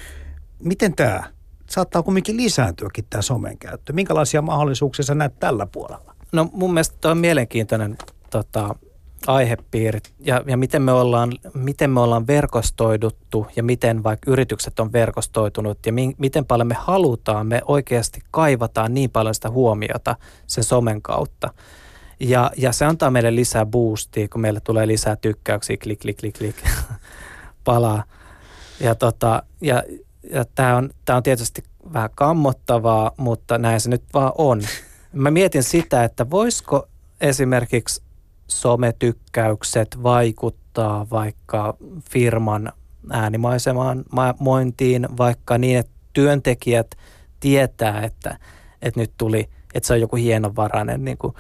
[0.58, 1.22] Miten tämä
[1.70, 3.92] saattaa kumminkin lisääntyäkin tämä somen käyttö?
[3.92, 6.14] Minkälaisia mahdollisuuksia sä näet tällä puolella?
[6.32, 7.96] No mun mielestä on mielenkiintoinen
[8.30, 8.74] tota,
[9.26, 14.92] aihepiirit ja, ja miten, me ollaan, miten me ollaan verkostoiduttu ja miten vaikka yritykset on
[14.92, 20.16] verkostoitunut ja mi, miten paljon me halutaan, me oikeasti kaivataan niin paljon sitä huomiota
[20.46, 21.54] sen somen kautta.
[22.20, 26.38] Ja, ja se antaa meille lisää boostia, kun meille tulee lisää tykkäyksiä, klik, klik, klik,
[26.38, 26.56] klik,
[27.64, 28.04] palaa.
[28.80, 29.82] Ja, tota, ja,
[30.30, 31.62] ja tämä on, on tietysti
[31.92, 34.62] vähän kammottavaa, mutta näin se nyt vaan on.
[35.12, 36.88] Mä mietin sitä, että voisiko
[37.20, 38.03] esimerkiksi
[38.54, 41.76] sometykkäykset vaikuttaa vaikka
[42.10, 42.72] firman
[43.10, 44.04] äänimaisemaan
[44.38, 46.94] mointiin, vaikka niin, että työntekijät
[47.40, 48.38] tietää, että,
[48.82, 51.34] että nyt tuli, että se on joku hienovarainen, niin kuin,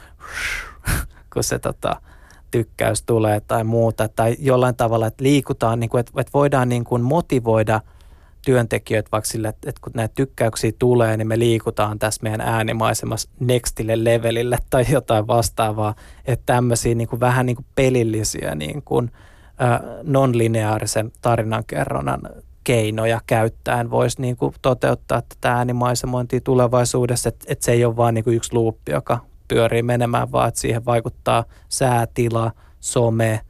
[1.32, 2.00] kun se tota,
[2.50, 6.84] tykkäys tulee tai muuta, tai jollain tavalla, että liikutaan, niin kuin, että, että voidaan niin
[6.84, 7.80] kuin motivoida–
[8.44, 13.28] työntekijöitä vaikka sille, että, että kun näitä tykkäyksiä tulee, niin me liikutaan tässä meidän äänimaisemassa
[13.40, 15.94] nextille levelille tai jotain vastaavaa.
[16.24, 19.10] Että tämmöisiä niin kuin vähän niin kuin pelillisiä niin kuin,
[20.02, 22.20] non-lineaarisen tarinankerronnan
[22.64, 28.14] keinoja käyttäen voisi niin kuin toteuttaa tätä äänimaisemointia tulevaisuudessa, että, että se ei ole vain
[28.14, 29.18] niin kuin yksi luuppi, joka
[29.48, 33.40] pyörii menemään, vaan että siihen vaikuttaa säätila, some,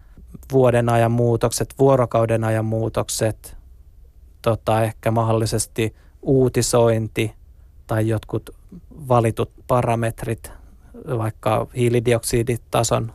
[0.52, 3.56] vuoden ajan muutokset, vuorokauden ajan muutokset,
[4.44, 7.32] tota, ehkä mahdollisesti uutisointi
[7.86, 8.50] tai jotkut
[9.08, 10.52] valitut parametrit,
[11.18, 13.12] vaikka hiilidioksiditason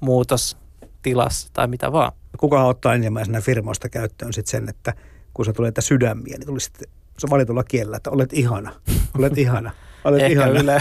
[0.00, 0.56] muutos
[1.02, 2.12] tilassa tai mitä vaan.
[2.38, 4.94] Kuka ottaa ensimmäisenä firmoista käyttöön sitten sen, että
[5.34, 6.88] kun se tulee sydämiä, niin tulisi sitten
[7.18, 8.72] se valitulla kielellä, että olet ihana,
[9.18, 9.70] olet ihana,
[10.04, 10.60] olet Ehkä ihana.
[10.60, 10.80] Yle.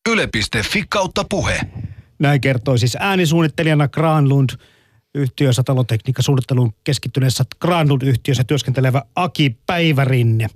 [0.10, 1.60] Yle.fi kautta puhe.
[2.18, 4.50] Näin kertoi siis äänisuunnittelijana Granlund
[5.14, 10.46] yhtiössä talotekniikkasuunnitteluun keskittyneessä Granlund-yhtiössä työskentelevä Aki Päivärinne.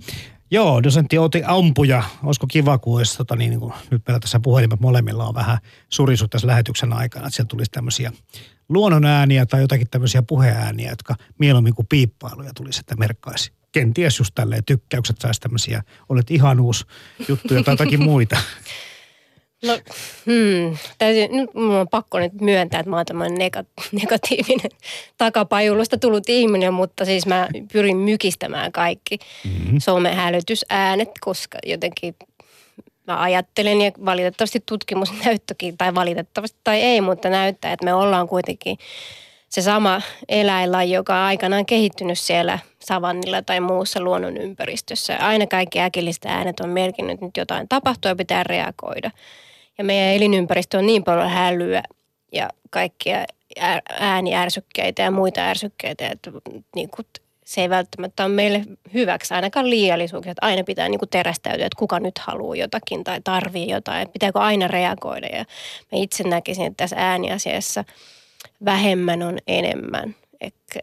[0.51, 2.03] Joo, dosentti Oti Ampuja.
[2.23, 5.57] Olisiko kiva, kun olisi, tota, niin, niin kuin nyt meillä tässä puhelimet molemmilla on vähän
[5.89, 8.11] surisut tässä lähetyksen aikana, että sieltä tulisi tämmöisiä
[8.69, 13.51] luonnon ääniä tai jotakin tämmöisiä puheääniä, jotka mieluummin kuin piippailuja tulisi, että merkkaisi.
[13.71, 16.87] Kenties just tälleen tykkäykset saisi tämmöisiä, olet ihanuus
[17.27, 18.37] juttuja tai jotakin muita.
[19.65, 19.79] No,
[20.25, 23.51] hmm, täytyy, nyt mun on pakko nyt myöntää, että mä oon tämmöinen
[23.91, 24.71] negatiivinen
[25.17, 29.79] takapajulusta tullut ihminen, mutta siis mä pyrin mykistämään kaikki mm-hmm.
[29.79, 32.15] somehälytysäänet, koska jotenkin
[33.07, 38.77] mä ajattelen ja valitettavasti tutkimusnäyttökin, tai valitettavasti tai ei, mutta näyttää, että me ollaan kuitenkin
[39.49, 45.17] se sama eläinlaji, joka on aikanaan kehittynyt siellä savannilla tai muussa luonnonympäristössä.
[45.17, 49.11] Aina kaikki äkilliset äänet on merkinnyt, että nyt jotain tapahtuu ja pitää reagoida.
[49.77, 51.83] Ja meidän elinympäristö on niin paljon hälyä
[52.31, 53.25] ja kaikkia
[53.99, 56.31] ääniärsykkeitä ja muita ärsykkeitä, että
[56.75, 57.05] niin kuin
[57.45, 61.79] se ei välttämättä ole meille hyväksi, ainakaan liiallisuuksia, että aina pitää niin kuin terästäytyä, että
[61.79, 65.27] kuka nyt haluaa jotakin tai tarvii jotain, että pitääkö aina reagoida.
[65.27, 65.45] Ja
[65.91, 67.83] mä itse näkisin, että tässä ääniasiassa
[68.65, 70.15] vähemmän on enemmän.
[70.41, 70.79] Että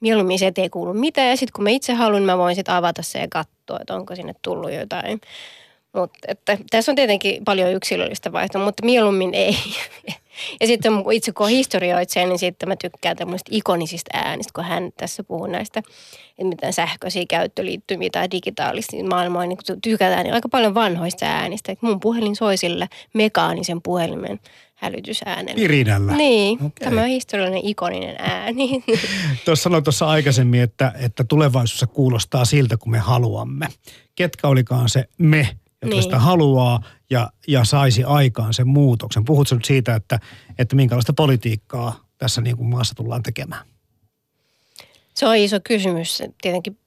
[0.00, 3.02] mieluummin se ei kuulu mitään ja sitten kun mä itse haluan, mä voin sitten avata
[3.02, 5.20] se ja katsoa, että onko sinne tullut jotain
[5.94, 9.56] Mut, että, tässä on tietenkin paljon yksilöllistä vaihtoa, mutta mieluummin ei.
[10.60, 14.90] ja sitten itse kun on historioitsija, niin sitten mä tykkään tämmöistä ikonisista äänistä, kun hän
[14.96, 15.80] tässä puhuu näistä,
[16.30, 21.72] että miten sähköisiä käyttöliittymiä tai digitaalista niin maailmaa niin tykätään, niin aika paljon vanhoista äänistä.
[21.72, 24.40] Että mun puhelin soi sillä mekaanisen puhelimen
[24.74, 25.54] hälytysäänellä.
[25.54, 26.16] Pirinällä?
[26.16, 26.70] Niin, okay.
[26.80, 28.84] tämä on historiallinen ikoninen ääni.
[29.44, 33.66] Tuossa sanoin tuossa aikaisemmin, että, että tulevaisuudessa kuulostaa siltä, kun me haluamme.
[34.14, 35.48] Ketkä olikaan se me,
[35.82, 36.02] jotka niin.
[36.02, 39.24] sitä haluaa ja, ja saisi aikaan sen muutoksen.
[39.24, 40.20] Puhutko nyt siitä, että,
[40.58, 43.66] että minkälaista politiikkaa tässä niin kuin maassa tullaan tekemään?
[45.14, 46.22] Se on iso kysymys.
[46.42, 46.78] Tietenkin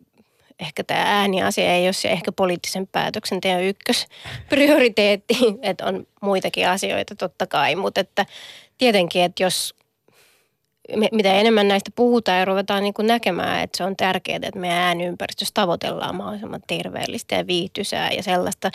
[0.59, 7.47] ehkä tämä ääniasia ei ole se ehkä poliittisen päätöksenteon ykkösprioriteetti, että on muitakin asioita totta
[7.47, 8.25] kai, mutta että
[8.77, 9.75] tietenkin, että jos
[11.11, 14.77] mitä enemmän näistä puhutaan ja ruvetaan niin kuin näkemään, että se on tärkeää, että meidän
[14.77, 18.71] ääniympäristössä tavoitellaan mahdollisimman terveellistä ja viihtysää ja sellaista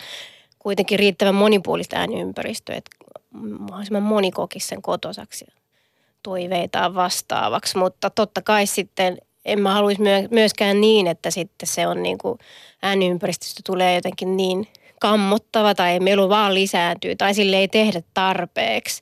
[0.59, 2.91] kuitenkin riittävän monipuolista ääniympäristöä, että
[3.59, 5.45] mahdollisimman moni kokisi sen kotosaksi
[6.23, 10.01] toiveitaan vastaavaksi, mutta totta kai sitten en mä haluaisi
[10.31, 12.39] myöskään niin, että sitten se on niin kuin
[12.81, 14.67] ääniympäristöstä tulee jotenkin niin
[14.99, 19.01] kammottava tai melu vaan lisääntyy tai sille ei tehdä tarpeeksi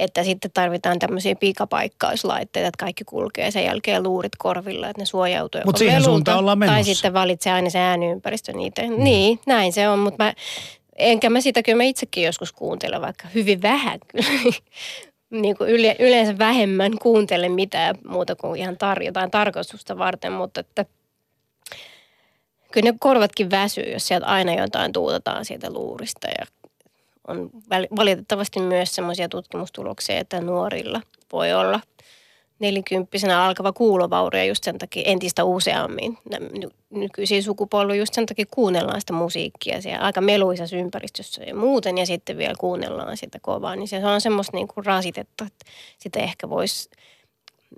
[0.00, 5.60] että sitten tarvitaan tämmöisiä pikapaikkauslaitteita, että kaikki kulkee sen jälkeen luurit korvilla, että ne suojautuu
[5.64, 6.74] Mutta siihen suuntaan ollaan menossa.
[6.74, 8.82] Tai sitten valitsee aina se ääniympäristö niitä.
[8.82, 9.04] Mm.
[9.04, 10.34] Niin, näin se on, mutta mä,
[10.96, 14.24] enkä mä sitä kyllä mä itsekin joskus kuuntelen, vaikka hyvin vähän kyllä.
[15.30, 20.60] niin kuin yle, yleensä vähemmän kuuntelen mitään muuta kuin ihan tar- jotain tarkoitusta varten, mutta
[20.60, 20.84] että
[22.72, 26.46] kyllä ne korvatkin väsyy, jos sieltä aina jotain tuutetaan sieltä luurista ja
[27.28, 27.50] on
[27.96, 31.00] valitettavasti myös sellaisia tutkimustuloksia, että nuorilla
[31.32, 31.80] voi olla
[32.58, 36.18] nelikymppisenä alkava kuulovaurio just sen takia entistä useammin.
[36.90, 42.06] Nykyisiä sukupolvi just sen takia kuunnellaan sitä musiikkia siellä aika meluisessa ympäristössä ja muuten ja
[42.06, 43.76] sitten vielä kuunnellaan sitä kovaa.
[43.76, 45.66] Niin se on semmoista niin kuin rasitetta, että
[45.98, 46.90] sitä ehkä voisi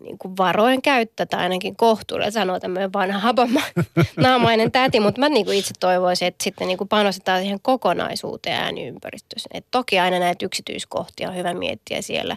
[0.01, 5.47] niin kuin varoen käyttää tai ainakin kohtuudella sanoo tämmöinen vanha habamainen täti, mutta mä niin
[5.47, 9.49] kuin itse toivoisin, että sitten niin kuin panostetaan siihen kokonaisuuteen ääniympäristössä.
[9.55, 12.37] Et toki aina näitä yksityiskohtia on hyvä miettiä siellä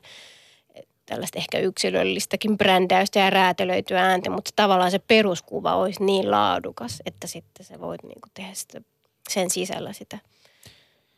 [1.05, 7.27] tällaista ehkä yksilöllistäkin brändäystä ja räätälöityä ääntä, mutta tavallaan se peruskuva olisi niin laadukas, että
[7.27, 8.81] sitten se voit niin kuin tehdä sitä,
[9.29, 10.19] sen sisällä sitä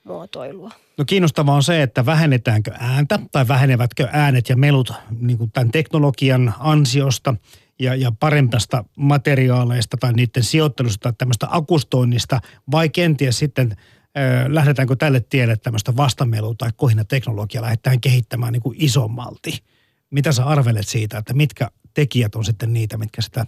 [0.08, 0.72] muotoilua.
[0.98, 5.72] No kiinnostavaa on se, että vähennetäänkö ääntä tai vähenevätkö äänet ja melut niin kuin tämän
[5.72, 7.36] teknologian ansiosta
[7.80, 12.40] ja, ja parempasta materiaaleista tai niiden sijoittelusta tai tämmöistä akustoinnista
[12.72, 18.76] vai kenties sitten äh, lähdetäänkö tälle tielle tämmöistä vastamelua tai kohina-teknologiaa lähdetään kehittämään niin kuin
[18.80, 19.64] isommalti.
[20.10, 23.46] Mitä sä arvelet siitä, että mitkä tekijät on sitten niitä, mitkä sitä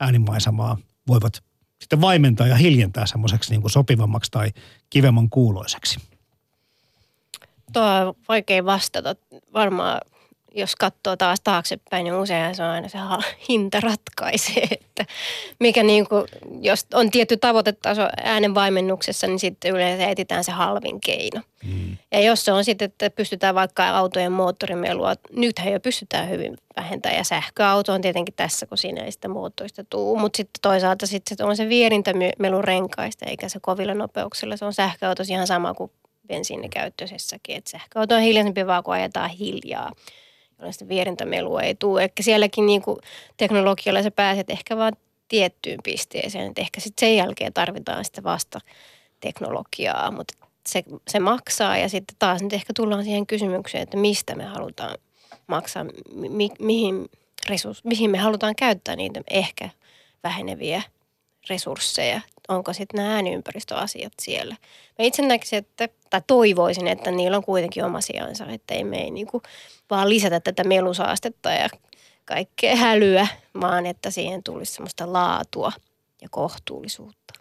[0.00, 0.78] äänimaisemaa
[1.08, 1.42] voivat
[1.84, 4.50] sitten vaimentaa ja hiljentää semmoiseksi niin kuin sopivammaksi tai
[4.90, 6.00] kivemman kuuloiseksi?
[7.72, 9.16] Tuo on vaikea vastata.
[9.52, 10.00] Varmaan
[10.54, 12.98] jos katsoo taas taaksepäin, niin usein se on aina se
[13.48, 15.06] hinta ratkaisee, että
[15.60, 16.24] mikä niin kuin,
[16.60, 21.40] jos on tietty tavoitetaso äänen vaimennuksessa, niin sitten yleensä etsitään se halvin keino.
[21.64, 21.96] Mm.
[22.12, 27.18] Ja jos se on sitten, että pystytään vaikka autojen moottorimelua, nythän jo pystytään hyvin vähentämään.
[27.18, 31.46] Ja sähköauto on tietenkin tässä, kun siinä ei sitä moottorista tuu, mutta sitten toisaalta sitten
[31.46, 35.90] on se vierintämelu renkaista, eikä se kovilla nopeuksilla, se on sähköautos ihan sama kuin
[36.28, 39.92] bensiinikäyttöisessäkin, että sähköauto on hiljaisempi vaan, kun ajetaan hiljaa
[40.58, 42.04] jolloin sitä vierintämelua ei tule.
[42.04, 42.98] Ehkä sielläkin niin kuin
[43.36, 44.92] teknologialla sä pääset ehkä vaan
[45.28, 48.60] tiettyyn pisteeseen, että ehkä sitten sen jälkeen tarvitaan sitä vasta
[49.20, 50.34] teknologiaa, mutta
[50.68, 54.98] se, se maksaa ja sitten taas nyt ehkä tullaan siihen kysymykseen, että mistä me halutaan
[55.46, 55.84] maksaa,
[56.14, 57.08] mi, mihin,
[57.48, 59.68] resurs, mihin me halutaan käyttää niitä ehkä
[60.24, 60.82] väheneviä
[61.50, 62.20] resursseja.
[62.48, 64.56] Onko sitten nämä ääniympäristöasiat siellä.
[64.98, 68.96] Mä itse näkisin, että, tai toivoisin, että niillä on kuitenkin oma sijansa, että ei me
[68.96, 69.42] ei niinku
[69.90, 71.68] vaan lisätä tätä melusaastetta ja
[72.24, 73.26] kaikkea hälyä,
[73.60, 75.72] vaan että siihen tulisi semmoista laatua
[76.22, 77.34] ja kohtuullisuutta.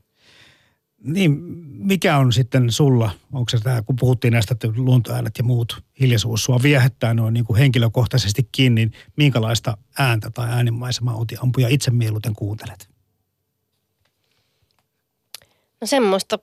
[1.03, 1.31] Niin,
[1.77, 6.59] mikä on sitten sulla, onko se tämä, kun puhuttiin näistä luontoäänet ja muut hiljaisuus sua
[6.63, 12.92] viehättää noin niin kuin henkilökohtaisestikin, niin minkälaista ääntä tai äänimaisemaa ampuja itse mieluiten kuuntelet?
[15.83, 16.39] No semmoista,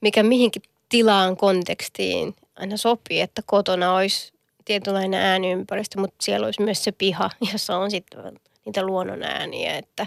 [0.00, 4.32] mikä mihinkin tilaan, kontekstiin aina sopii, että kotona olisi
[4.64, 10.06] tietynlainen ääniympäristö, mutta siellä olisi myös se piha, jossa on sitten niitä luonnon ääniä, että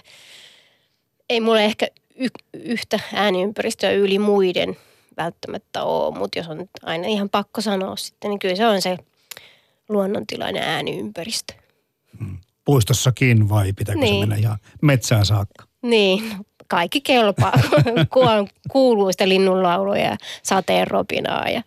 [1.30, 4.78] ei mulle ehkä y- yhtä ääniympäristöä yli muiden
[5.18, 8.98] välttämättä ole, mutta jos on aina ihan pakko sanoa sitten, niin kyllä se on se
[9.90, 11.54] luonnontilainen ääniympäristö.
[12.20, 12.38] Hmm.
[12.66, 14.16] Puistossakin vai pitääkö niin.
[14.16, 15.66] se mennä ihan metsään saakka?
[15.82, 16.24] Niin,
[16.72, 17.54] kaikki kelpaa.
[18.72, 21.64] kuuluu sitä linnunlauluja ja sateen robinaa ja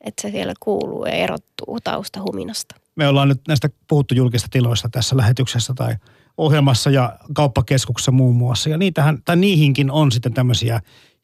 [0.00, 2.74] että se siellä kuuluu ja erottuu taustahuminasta.
[2.96, 5.96] Me ollaan nyt näistä puhuttu julkista tiloista tässä lähetyksessä tai
[6.36, 8.70] ohjelmassa ja kauppakeskuksessa muun muassa.
[8.70, 10.80] Ja niitähän, tai niihinkin on sitten tämmöisiä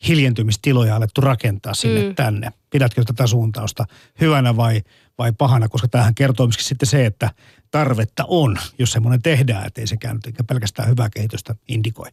[0.08, 2.14] hiljentymistiloja alettu rakentaa sinne mm.
[2.14, 2.52] tänne.
[2.70, 3.84] Pidätkö tätä suuntausta
[4.20, 4.82] hyvänä vai,
[5.18, 5.68] vai pahana?
[5.68, 7.30] Koska tämähän kertoo myöskin sitten se, että
[7.70, 12.08] tarvetta on, jos semmoinen tehdään, että ei sekään pelkästään hyvää kehitystä indikoi.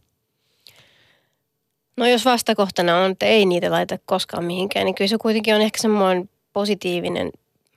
[1.96, 5.60] No jos vastakohtana on, että ei niitä laita koskaan mihinkään, niin kyllä se kuitenkin on
[5.60, 7.30] ehkä semmoinen positiivinen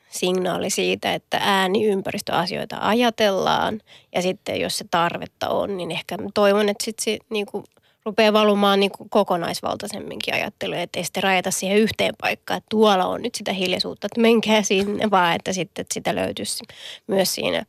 [0.10, 3.82] signaali siitä, että ääniympäristöasioita ajatellaan.
[4.16, 7.64] Ja sitten jos se tarvetta on, niin ehkä toivon, että sitten se kuin
[8.06, 13.06] rupeaa valumaan niin kuin kokonaisvaltaisemminkin ajattelu, että ei sitten rajata siihen yhteen paikkaan, että tuolla
[13.06, 16.64] on nyt sitä hiljaisuutta, että menkää sinne, vaan että sitten että sitä löytyisi
[17.08, 17.66] myös siinä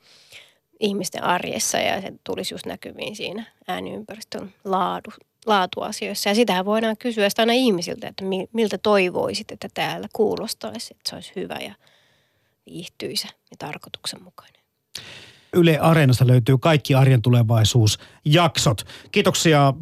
[0.81, 5.11] ihmisten arjessa ja se tulisi just näkyviin siinä ääniympäristön laadu,
[5.47, 6.29] laatuasioissa.
[6.29, 11.17] Ja sitähän voidaan kysyä sitä aina ihmisiltä, että miltä toivoisit, että täällä kuulostaisi, että se
[11.17, 11.75] olisi hyvä ja
[12.67, 14.61] viihtyisä ja tarkoituksenmukainen.
[15.53, 18.87] Yle Areenasta löytyy kaikki arjen tulevaisuusjaksot.
[19.13, 19.75] Kiitoksia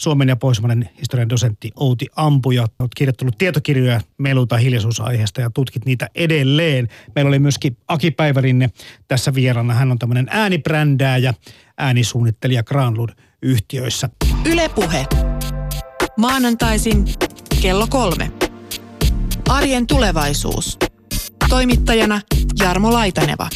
[0.00, 2.66] Suomen ja Pohjoismainen historian dosentti Outi Ampuja.
[2.78, 6.88] Olet kirjoittanut tietokirjoja meluta hiljaisuusaiheesta ja tutkit niitä edelleen.
[7.14, 8.70] Meillä oli myöskin Aki Päivärinne
[9.08, 9.74] tässä vierana.
[9.74, 11.34] Hän on tämmöinen äänibrändääjä,
[11.78, 13.10] äänisuunnittelija Granlund
[13.42, 14.08] yhtiöissä.
[14.44, 15.06] Ylepuhe.
[16.16, 17.04] Maanantaisin
[17.62, 18.32] kello kolme.
[19.48, 20.78] Arjen tulevaisuus.
[21.48, 22.20] Toimittajana
[22.58, 23.48] Jarmo Laitaneva.